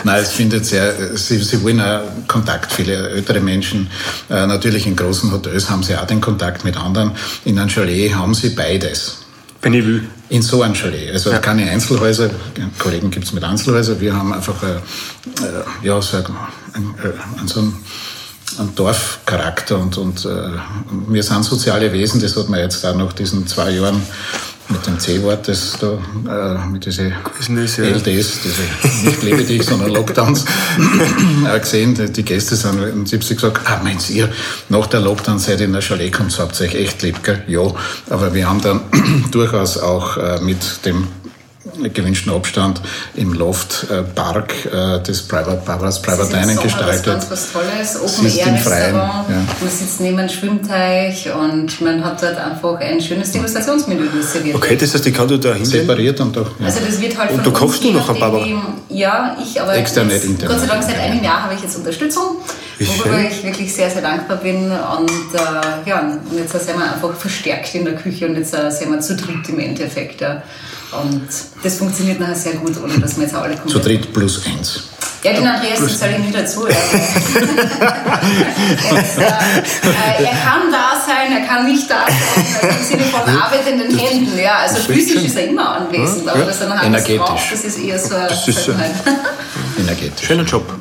[0.03, 3.87] Nein, es findet sehr, sie, sie wollen auch Kontakt, viele ältere Menschen.
[4.29, 7.11] Äh, natürlich in großen Hotels haben sie auch den Kontakt mit anderen.
[7.45, 9.17] In einem Chalet haben sie beides.
[9.65, 10.07] Wenn ich will.
[10.29, 11.11] In so einem Chalet.
[11.11, 11.39] Also Ja.
[11.39, 12.29] keine Einzelhäuser,
[12.77, 13.99] Kollegen gibt es mit Einzelhäusern.
[13.99, 14.79] Wir haben einfach äh, äh,
[15.81, 16.23] ja, so ein,
[17.03, 17.73] äh, an so einem
[18.59, 20.51] einen Dorfcharakter und, und äh,
[21.07, 24.03] wir sind soziale Wesen, das hat man jetzt auch nach diesen zwei Jahren
[24.69, 25.93] mit dem C-Wort, das da,
[26.57, 27.13] äh, mit diesen.
[27.83, 30.45] LDs, diese nicht lebe dich, sondern Lockdowns,
[31.47, 34.29] auch gesehen, die- Gäste sind, und hab sie gesagt, ah, meint ihr,
[34.69, 37.23] nach der Lockdown seid ihr in der Chalet kommt, so habt ihr euch echt lieb,
[37.23, 37.43] gell?
[37.47, 37.61] Ja,
[38.09, 38.81] aber wir haben dann
[39.31, 41.07] durchaus auch äh, mit dem
[41.93, 42.81] gewünschten Abstand
[43.15, 47.05] im Loft äh, Park äh, des Private Barbers Private Dining gestaltet.
[47.05, 49.29] Ganz was Tolles, Sie ist im Freien, Open-Air-Restaurant.
[49.29, 49.35] ja.
[49.61, 54.55] Man sitzt neben einem Schwimmteich und man hat dort einfach ein schönes Degustationsmenü das serviert.
[54.55, 55.65] Okay, das heißt, ich kann du da hingehen.
[55.65, 56.51] Separiert und doch.
[56.59, 56.65] Ja.
[56.67, 58.45] Also das wird halt Und von du uns, kochst du noch Barbara?
[58.45, 58.55] wie-
[58.97, 60.49] Ja, ich, aber Extern, jetzt, nicht intern.
[60.49, 62.37] Gott sei Dank seit einem Jahr habe ich jetzt Unterstützung,
[62.79, 63.27] worüber schön.
[63.31, 64.71] ich wirklich sehr, sehr dankbar bin.
[64.71, 68.69] Und äh, ja, und jetzt sind wir einfach verstärkt in der Küche und jetzt äh,
[68.71, 70.21] sind wir zu dritt im Endeffekt.
[70.21, 70.41] Ja.
[71.01, 71.27] Und
[71.63, 74.83] das funktioniert nachher sehr gut, ohne dass wir jetzt alle Zu komplett dritt plus eins.
[75.25, 76.67] Ja, den Andreas den soll ich nie dazu.
[76.67, 76.75] Er, äh,
[80.21, 83.97] äh, er kann da sein, er kann nicht da sein, also im Sinne von arbeitenden
[83.97, 84.37] Händen.
[84.37, 87.27] Ja, also physisch ist er immer anwesend, aber dass er nachher alles Energetisch.
[87.27, 88.91] braucht, das ist eher so Das ist, Seltenheit.
[89.79, 90.27] Energetisch.
[90.27, 90.71] Schöner Job.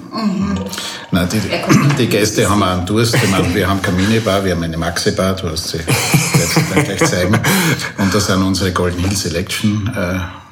[1.11, 1.41] Nein, die,
[1.97, 3.15] die Gäste haben auch einen Durst.
[3.15, 6.85] Ich meine, wir haben keine Minibar, wir haben eine Maxi-Bar, du hast sie jetzt dann
[6.85, 7.39] gleich zeigen.
[7.99, 10.44] Und da sind unsere Golden Hill Selection äh,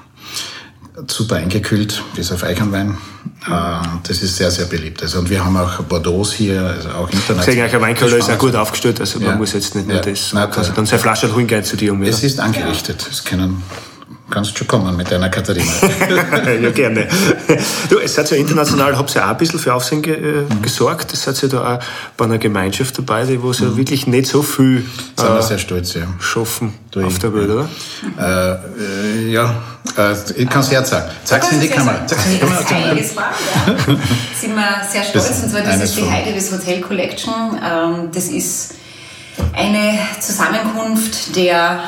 [1.09, 2.97] super eingekühlt, bis auf Eichernwein.
[3.47, 3.51] Äh,
[4.07, 5.03] das ist sehr, sehr beliebt.
[5.03, 7.45] Also, und wir haben auch Bordeaux hier, also auch international.
[7.47, 9.01] Deswegen ein Weinkeller ist auch gut aufgestellt.
[9.01, 9.37] Also man Ja.
[9.37, 10.03] muss jetzt nicht nur Ja.
[10.03, 10.33] das.
[10.33, 12.03] Nein, Man da- dann seine Flasche holen gehen zu dir um.
[12.03, 13.07] Es ist angerichtet.
[13.11, 13.63] Es können,
[14.33, 15.71] kannst schon kommen mit deiner Katharina.
[16.63, 17.07] ja, gerne.
[17.89, 20.63] Du, es seid ja international, habt ihr auch ein bisschen für Aufsehen ge äh, Mhm.
[20.63, 21.13] gesorgt.
[21.13, 21.85] Es seid ja da auch
[22.17, 24.85] bei einer Gemeinschaft dabei, die wo es ja wirklich nicht so viel
[25.17, 26.03] sind wir äh, sehr stolz, ja.
[26.19, 27.69] schaffen Du, auf der Welt, oder?
[28.19, 29.55] Äh, äh, ja,
[29.97, 31.11] äh, ich kann es herz sagen.
[31.25, 32.07] Zeig's in die Kamera.
[32.07, 32.65] Zeig's in die Kamera.
[32.91, 33.31] Einiges war,
[33.67, 33.75] ja.
[34.41, 35.29] Sind wir sehr stolz.
[35.29, 37.33] Das ist Und zwar, das ist die Heidewies Hotel Collection.
[37.65, 38.75] Ähm, Das ist
[39.55, 41.81] eine Zusammenkunft der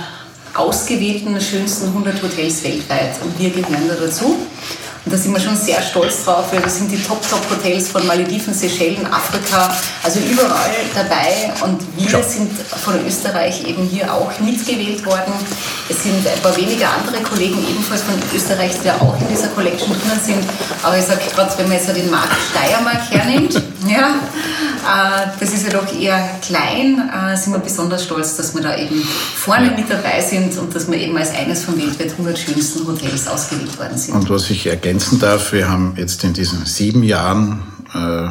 [0.54, 3.20] ausgewählten schönsten 100 Hotels weltweit.
[3.22, 4.36] Und wir gehören da dazu.
[5.04, 8.54] Und da sind wir schon sehr stolz drauf, weil das sind die Top-Top-Hotels von Malediven,
[8.54, 11.52] Seychellen, Afrika, also überall dabei.
[11.62, 12.22] Und wir Schau.
[12.22, 12.50] sind
[12.82, 15.34] von Österreich eben hier auch mitgewählt worden.
[15.90, 19.48] Es sind ein paar weniger andere Kollegen ebenfalls von Österreich, die da auch in dieser
[19.48, 20.42] Collection drinnen sind.
[20.82, 24.14] Aber ich sage gerade, wenn man jetzt den Markt Steiermark hernimmt, ja,
[24.84, 28.76] äh, das ist ja doch eher klein, äh, sind wir besonders stolz, dass wir da
[28.76, 32.86] eben vorne mit dabei sind und dass wir eben als eines von weltweit 100 schönsten
[32.86, 34.14] Hotels ausgewählt worden sind.
[34.14, 37.62] Und was ich ergänzen darf, wir haben jetzt in diesen sieben Jahren
[37.94, 38.28] äh,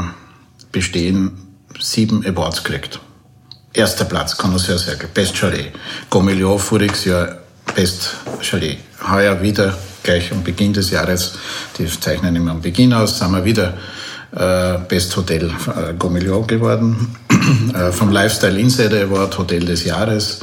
[0.71, 1.31] bestehen
[1.79, 2.99] sieben Awards gekriegt.
[3.73, 5.71] Erster Platz, Connoisseur Circle, Best Chalet.
[6.09, 7.39] Gomillon voriges Jahr
[7.75, 8.77] Best Chalet.
[9.09, 11.33] Heuer wieder, gleich am Beginn des Jahres,
[11.77, 13.73] die zeichnen immer am Beginn aus, sind wir wieder
[14.35, 17.15] äh, Best Hotel äh, Gomillon geworden.
[17.73, 20.39] äh, vom Lifestyle Insider Award Hotel des Jahres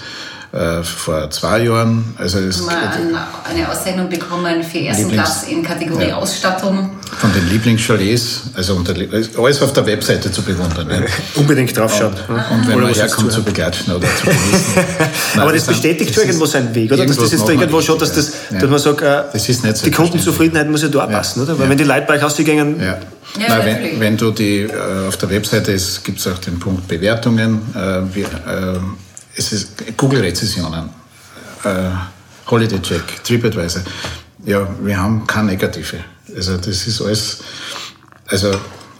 [0.53, 2.05] äh, vor zwei Jahren.
[2.19, 3.17] Also es, Wir haben
[3.49, 6.17] eine Auszeichnung bekommen für ersten Lieblings- Platz in Kategorie Ja.
[6.17, 6.91] Ausstattung.
[7.19, 8.95] von den Lieblingschalets, also unter,
[9.39, 10.89] alles auf der Webseite zu bewundern.
[10.91, 11.01] Ja.
[11.41, 12.13] Unbedingt draufschauen.
[12.29, 14.75] Und wenn Oder man herkommt, zu begleiten oder zu genießen.
[15.35, 17.07] Nein, Aber das bestätigt schon irgendwo seinen Weg, oder?
[17.07, 18.59] Dass das ist da irgendwo schon, dass, das, ja.
[18.59, 19.91] dass man sagt, äh, Das ist nicht die.
[19.91, 21.07] Kundenzufriedenheit muss ja da Ja.
[21.07, 21.57] passen, oder?
[21.59, 21.71] Weil Ja.
[21.71, 22.99] wenn die Leute bei euch rausgehen, Ja.
[23.39, 26.59] Ja, Nein, wenn, wenn du die äh, auf der Webseite ist, gibt es auch den
[26.59, 27.61] Punkt Bewertungen.
[27.75, 28.79] Äh, wir, äh,
[29.37, 30.91] es ist Google-Rezessionen,
[31.65, 31.91] äh,
[32.51, 33.83] Holiday Check, TripAdvisor.
[34.45, 35.99] Ja, wir haben keine negative.
[36.35, 37.39] Also das ist alles,
[38.27, 38.53] also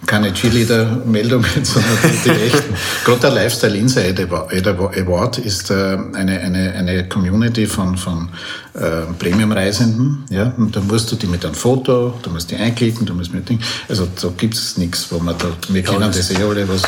[0.05, 2.73] keine Cheerleader-Meldungen, sondern die, die echten.
[3.05, 8.29] Gerade der Lifestyle Insider Award ist äh, eine, eine, eine Community von, von
[8.73, 10.25] äh, Premium-Reisenden.
[10.29, 10.53] Ja?
[10.57, 13.47] Und da musst du die mit einem Foto, du musst die einklicken, du musst mit
[13.47, 13.59] Ding.
[13.87, 16.81] Also da gibt's nichts, wo man da, wir kennen das- eh alle, was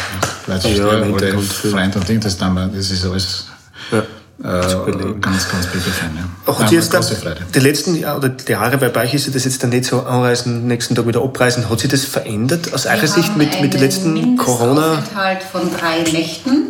[0.48, 3.48] Leute, Ja, ja, Freund und Ding, das, dann, das ist alles
[3.92, 4.04] ja.
[4.44, 6.12] Äh, ganz, ganz bitterfein.
[6.18, 6.52] Ja.
[6.54, 7.42] Hat Nein, sie jetzt dann, große Freude.
[7.56, 9.86] die letzten Jahre oder die Jahre, weil bei euch ist ja das jetzt dann nicht
[9.86, 13.74] so anreisen, nächsten Tag wieder abreisen, hat sich das verändert aus eurer Sicht mit, mit
[13.74, 14.82] den letzten Corona?
[14.96, 16.68] Mindestaufenthalt von drei Nächten.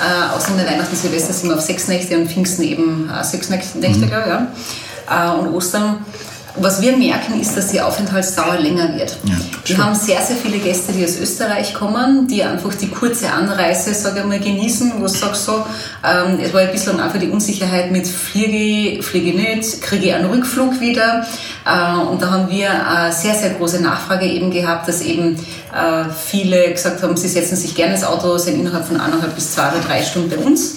[0.00, 3.48] Äh, außer der Weihnachten, Silvester sind wir auf sechs Nächte und Pfingsten eben äh, sechs
[3.50, 4.08] Nächte, Nächte Mhm.
[4.08, 5.34] glaube ich, ja.
[5.34, 5.96] Äh, und Ostern.
[6.60, 9.16] Was wir merken, ist, dass die Aufenthaltsdauer länger wird.
[9.24, 13.30] Ja, wir haben sehr, sehr viele Gäste, die aus Österreich kommen, die einfach die kurze
[13.30, 15.64] Anreise, sage ich mal, genießen, wo du sagst so,
[16.04, 20.30] ähm, es war ein bisschen einfach die Unsicherheit mit Fliege, fliege nicht, kriege ich einen
[20.30, 21.26] Rückflug wieder.
[21.66, 26.04] Äh, und da haben wir eine sehr, sehr große Nachfrage eben gehabt, dass eben äh,
[26.26, 29.68] viele gesagt haben, sie setzen sich gerne ins Auto, sind innerhalb von eineinhalb bis zwei
[29.68, 30.76] oder drei Stunden bei uns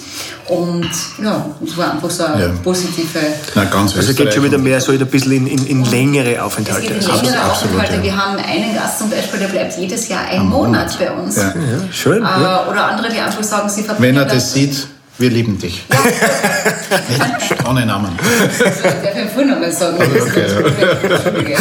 [0.51, 0.89] und
[1.23, 2.49] ja, es war einfach so eine ja.
[2.61, 3.19] positive.
[3.55, 6.93] Na, ganz also geht schon wieder mehr so ein bisschen in, in, in längere Aufenthalte.
[6.93, 7.95] Es geht in längere absolut, Aufenthalte.
[7.95, 8.03] Ja.
[8.03, 11.37] Wir haben einen Gast zum Beispiel, der bleibt jedes Jahr einen Monat, Monat bei uns.
[11.37, 11.53] Ja.
[11.89, 12.21] schön.
[12.21, 14.15] Äh, oder andere, die einfach sagen, sie verbringen.
[14.15, 14.87] Wenn er das sieht,
[15.17, 15.85] wir lieben dich.
[15.89, 17.69] Ja.
[17.69, 18.11] Ohne Namen.
[18.59, 19.97] Der will Vornamen sagen.
[20.01, 21.55] Okay.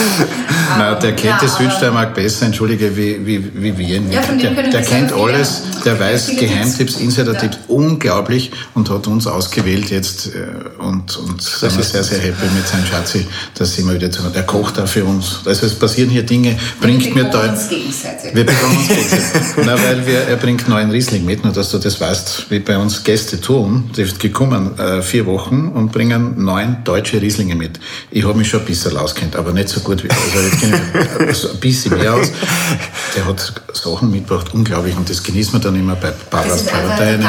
[0.79, 4.01] Nein, der kennt ja, die Südsteiermark besser, entschuldige, wie, wie, wie wir.
[4.11, 7.75] Ja, von dem der der kennt alles, der weiß Geheimtipps, Insider-Tipps ja.
[7.75, 12.67] unglaublich und hat uns ausgewählt jetzt äh, und, und sind wir sehr, sehr happy mit
[12.67, 15.41] seinem Schatzi, dass wir wieder zu Er kocht da für uns.
[15.45, 17.51] Also es passieren hier Dinge, bringt mir da...
[17.51, 18.35] Uns gegenseitig.
[18.35, 19.65] Wir bekommen uns gegenseitig.
[19.65, 22.79] Na, weil wir, er bringt neuen Riesling mit, nur dass du das weißt, wie bei
[22.79, 27.55] uns Gäste tun tun, die sind gekommen äh, vier Wochen und bringen neun deutsche Rieslinge
[27.55, 27.81] mit.
[28.11, 30.60] Ich habe mich schon ein bisschen auskennt, aber nicht so gut wie also
[31.27, 32.31] also ein bisschen mehr aus.
[33.17, 37.25] Der hat Sachen mitgebracht, unglaublich, und das genießt man dann immer bei Paras Parteien.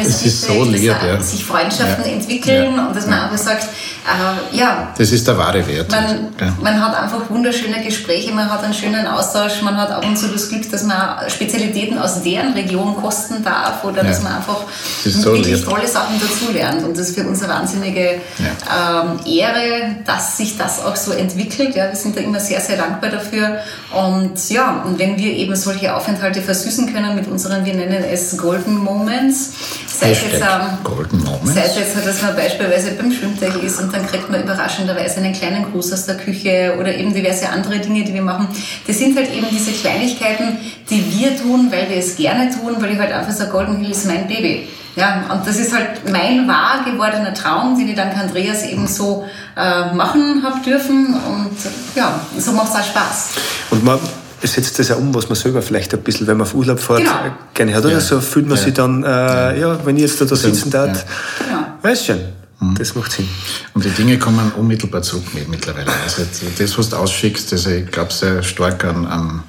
[0.00, 1.20] Es ist so lieb, ja.
[1.22, 2.12] Sich Freundschaften ja.
[2.12, 2.86] entwickeln ja.
[2.88, 4.92] und dass man einfach sagt, äh, ja.
[4.96, 5.90] Das ist der wahre Wert.
[5.90, 10.16] Man, man hat einfach wunderschöne Gespräche, man hat einen schönen Austausch, man hat ab und
[10.16, 14.62] zu das Glück, dass man Spezialitäten aus deren Region kosten darf oder dass man einfach
[15.04, 16.82] so wirklich tolle Sachen dazulernt.
[16.82, 21.74] Und das ist für uns eine wahnsinnige ähm, Ehre, dass sich das auch so entwickelt.
[21.74, 23.58] Ja, wir sind da immer sehr, sehr dankbar dafür.
[23.92, 28.36] Und ja, und wenn wir eben solche Aufenthalte versüßen können mit unseren, wir nennen es
[28.36, 29.52] Golden Moments,
[29.86, 31.54] sei es jetzt, ähm, Golden Moments.
[31.54, 35.32] Sei es jetzt, dass man beispielsweise beim Schwimmteich ist und dann kriegt man überraschenderweise einen
[35.32, 38.48] kleinen Gruß aus der Küche oder eben diverse andere Dinge, die wir machen.
[38.86, 42.92] Das sind halt eben diese Kleinigkeiten, die wir tun, weil wir es gerne tun, weil
[42.92, 44.68] ich halt einfach so Golden Hill ist mein Baby.
[44.96, 49.24] Ja, und das ist halt mein wahr gewordener Traum, den ich dank Andreas eben so
[49.56, 51.14] äh, machen habe dürfen.
[51.14, 51.56] Und
[51.94, 53.28] ja, so macht es auch Spaß.
[53.70, 53.98] Und man
[54.42, 57.00] setzt das ja um, was man selber vielleicht ein bisschen, wenn man auf Urlaub fährt,
[57.00, 57.12] genau.
[57.54, 57.84] gerne hat.
[57.84, 58.00] Oder ja.
[58.00, 58.64] so fühlt man ja.
[58.64, 59.78] sich dann, äh, ja.
[59.84, 61.46] wenn ich jetzt da, da sitzen darf, ja.
[61.46, 61.66] genau.
[61.82, 62.20] weißt schon.
[62.60, 62.74] Mhm.
[62.74, 63.28] Das macht Sinn.
[63.74, 65.90] Und die Dinge kommen unmittelbar zurück mittlerweile.
[66.04, 66.22] Also
[66.58, 69.42] das, was du ausschickst, also ich glaube sehr stark an, an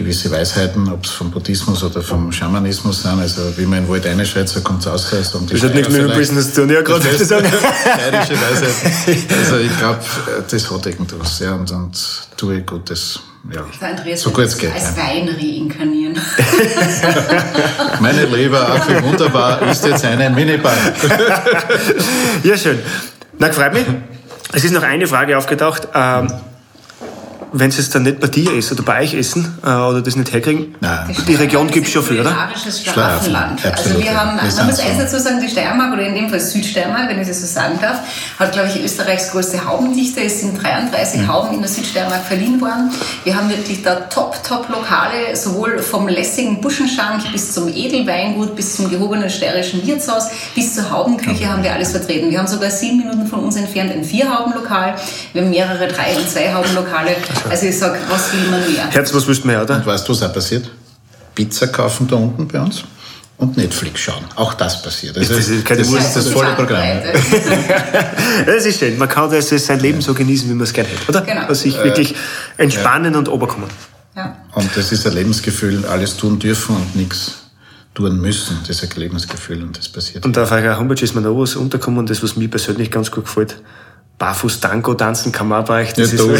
[0.00, 3.20] gewisse Weisheiten, ob es vom Buddhismus oder vom Schamanismus sind.
[3.20, 5.34] Also wie man in den Wald reinschreit, so kommt es aus.
[5.34, 7.46] Um das hat nichts mit dem Business zu tun, ja, gerade zu sagen.
[7.82, 9.34] Steirische Weisheiten.
[9.38, 10.00] Also ich glaube,
[10.50, 11.38] das hat irgendwas.
[11.38, 13.20] Ja, und, und tue Gutes.
[13.52, 14.72] Ja, Andreas so gut es geht.
[14.72, 15.02] Als ja.
[15.02, 16.14] Wein reinkarnieren.
[18.00, 20.72] Meine Leber, auch wie wunderbar, ist jetzt eine Minibar.
[22.42, 22.78] ja, schön.
[23.38, 23.86] Na, freut mich.
[24.52, 25.88] Es ist noch eine Frage aufgetaucht.
[25.94, 26.32] Ähm,
[27.52, 30.16] wenn sie es dann nicht bei dir ist oder bei euch essen äh, oder das
[30.16, 31.16] nicht herkriegen, Nein.
[31.26, 32.50] die Region gibt es schon viel, oder?
[32.54, 33.64] Schlaraffenland.
[33.64, 37.08] Also wir haben, man muss eins dazu sagen, die Steiermark oder in dem Fall Südsteiermark,
[37.08, 37.98] wenn ich das so sagen darf,
[38.38, 40.20] hat, glaube ich, Österreichs größte Haubendichte.
[40.22, 41.28] Es sind 33 mhm.
[41.28, 42.90] Hauben in der Südsteiermark verliehen worden.
[43.24, 48.76] Wir haben wirklich da top, top Lokale, sowohl vom lässigen Buschenschank bis zum Edelweingut, bis
[48.76, 52.30] zum gehobenen steirischen Wirtshaus, bis zur Haubenküche haben wir alles vertreten.
[52.30, 54.94] Wir haben sogar sieben Minuten von uns entfernt ein Vier-Hauben-Lokal.
[55.32, 57.16] Wir haben mehrere Drei- und Zwei-Hauben-Lokale.
[57.48, 58.90] Also ich sage, was will man mehr?
[58.90, 59.76] Herz, was willst du mehr, oder?
[59.76, 60.70] Und weißt du, was auch passiert?
[61.34, 62.84] Pizza kaufen da unten bei uns
[63.40, 64.24] und Netflix schauen.
[64.36, 65.16] Auch das passiert.
[65.16, 66.86] Also das, ist, das, ist das volle Programm.
[68.46, 68.98] das ist schön.
[68.98, 71.22] Man kann das, sein Leben so genießen, wie man es gerne hätte, oder?
[71.22, 71.42] Genau.
[71.42, 72.14] Also sich wirklich
[72.58, 73.18] entspannen ja.
[73.18, 73.68] und oberkommen.
[74.14, 74.36] Ja.
[74.52, 77.44] Und das ist ein Lebensgefühl, alles tun dürfen und nichts
[77.94, 78.58] tun müssen.
[78.66, 80.24] Das ist ein Lebensgefühl und das passiert.
[80.24, 83.10] Und auf eurer Homepage ist mir noch was untergekommen, und das, was mir persönlich ganz
[83.10, 83.56] gut gefällt.
[84.20, 85.94] Barfuß-Tango tanzen kann man bei euch.
[85.94, 86.36] Das ja, ist du, ja.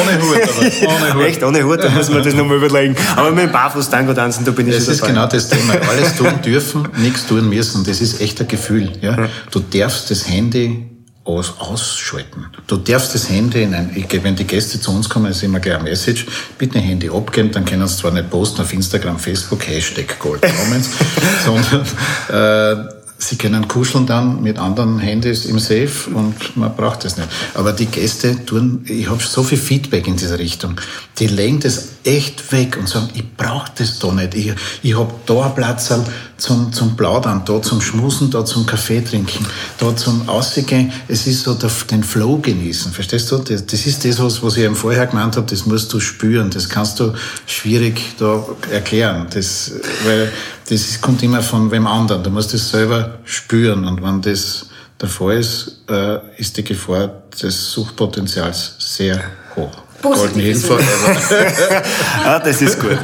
[0.00, 1.24] ohne Hut, aber ohne Hut.
[1.24, 2.94] Echt, ohne Hut, da muss man das nochmal überlegen.
[3.16, 5.12] Aber mit dem Barfuß-Tango tanzen, da bin ich Das ist dabei.
[5.12, 5.74] genau das Thema.
[5.88, 7.82] Alles tun dürfen, nichts tun müssen.
[7.82, 8.92] Das ist echt ein Gefühl.
[9.00, 9.28] Ja?
[9.50, 10.86] Du darfst das Handy
[11.24, 12.46] aus, ausschalten.
[12.68, 15.78] Du darfst das Handy in ein, wenn die Gäste zu uns kommen, ist immer gleich
[15.78, 19.66] ein Message, bitte ein Handy abgeben, dann können sie zwar nicht posten auf Instagram, Facebook,
[19.66, 20.88] Hashtag Gold Comments,
[21.44, 21.82] sondern
[22.28, 27.28] äh, Sie können kuscheln dann mit anderen Handys im Safe und man braucht das nicht.
[27.54, 30.80] Aber die Gäste tun, ich habe so viel Feedback in dieser Richtung.
[31.18, 34.34] Die legen das echt weg und sagen, ich brauche das da nicht.
[34.34, 35.92] Ich, ich habe da einen Platz
[36.36, 39.46] zum, zum Plaudern, da zum Schmusen, da zum Kaffee trinken,
[39.78, 40.92] da zum Ausgehen.
[41.08, 43.38] Es ist so der, den Flow genießen, verstehst du?
[43.38, 46.50] Das, das ist das, was, was ich eben vorher gemeint habe, das musst du spüren.
[46.50, 47.14] Das kannst du
[47.46, 49.28] schwierig da erklären.
[49.32, 49.72] Das,
[50.04, 50.32] weil
[50.68, 52.22] das kommt immer von wem anderen.
[52.22, 54.66] Du musst es selber spüren und wenn das
[55.00, 57.10] der Fall ist, äh, ist die Gefahr
[57.42, 59.22] des Suchtpotenzials sehr
[59.56, 59.70] hoch.
[60.02, 61.82] Golden Hill forever.
[62.24, 62.98] ah, das ist gut.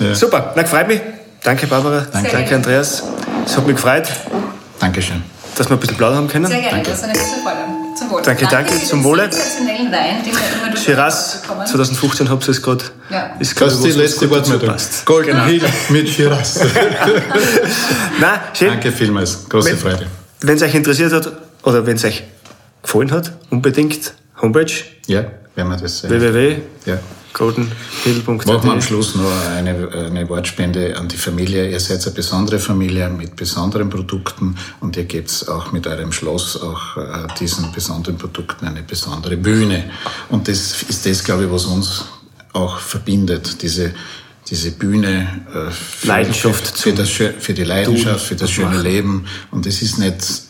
[0.00, 0.14] Ja.
[0.14, 1.00] Super, na, freut mich.
[1.42, 2.06] Danke, Barbara.
[2.12, 3.02] Danke, Danke Andreas.
[3.44, 4.08] Es hat mich gefreut.
[4.78, 5.22] Dankeschön.
[5.56, 6.46] Dass wir ein bisschen plaudern haben können.
[6.46, 6.90] Sehr gerne, danke.
[6.90, 7.85] das ist eine gute Freude.
[8.06, 8.22] Zum Wohl.
[8.22, 9.30] Danke, danke, danke zum Wohle.
[9.30, 12.84] Wein, Shiraz 2015 habt ihr es gerade.
[13.10, 13.34] Ja.
[13.40, 14.74] Ist das ist die letzte Wortmeldung.
[15.04, 15.44] Golden genau.
[15.44, 16.60] Hill mit Shiraz.
[18.20, 18.68] Nein, schön.
[18.68, 20.06] Danke vielmals, große wenn, Freude.
[20.40, 21.32] Wenn es euch interessiert hat
[21.64, 22.22] oder wenn es euch
[22.82, 24.72] gefallen hat, unbedingt Homepage.
[25.06, 25.24] Ja,
[25.56, 26.10] wenn man das sehen.
[26.10, 26.58] www.
[26.84, 26.98] Ja.
[28.46, 31.70] Machen wir am Schluss noch eine, eine Wortspende an die Familie.
[31.70, 36.58] Ihr seid eine besondere Familie mit besonderen Produkten und ihr gebt auch mit eurem Schloss
[36.58, 39.90] auch äh, diesen besonderen Produkten eine besondere Bühne.
[40.30, 42.06] Und das ist das, glaube ich, was uns
[42.54, 43.92] auch verbindet, diese,
[44.48, 49.26] diese Bühne äh, für, Leidenschaft für, für, das, für die Leidenschaft, für das schöne Leben.
[49.50, 50.42] Und es ist nicht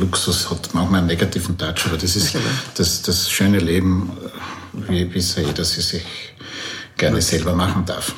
[0.00, 2.34] Luxus, hat manchmal einen negativen Touch, aber das ist
[2.74, 4.10] das, das schöne Leben
[4.72, 6.04] wie, wie es jeder sich
[6.96, 8.12] gerne selber machen darf.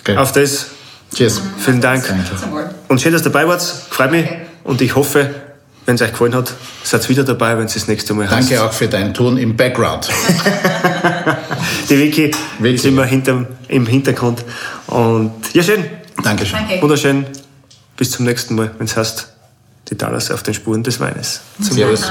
[0.00, 0.16] Okay.
[0.16, 0.66] Auf das.
[1.14, 1.40] Cheers.
[1.58, 2.06] Vielen Dank.
[2.06, 2.74] Danke.
[2.88, 3.62] Und schön, dass ihr dabei wart.
[3.62, 4.28] Freut mich.
[4.64, 5.34] Und ich hoffe,
[5.86, 6.52] wenn es euch gefallen hat,
[6.82, 9.56] seid ihr wieder dabei, wenn es das nächste Mal Danke auch für dein Tun im
[9.56, 10.08] Background.
[11.88, 12.74] Die Vicky, Vicky.
[12.74, 14.44] ist immer hinterm, im Hintergrund.
[14.88, 15.84] Und ja, schön.
[16.22, 16.58] Dankeschön.
[16.58, 16.82] Danke.
[16.82, 17.26] Wunderschön.
[17.96, 19.28] Bis zum nächsten Mal, wenn es heißt,
[19.90, 21.40] die Dallas auf den Spuren des Weines.
[21.62, 22.10] Zum Servus.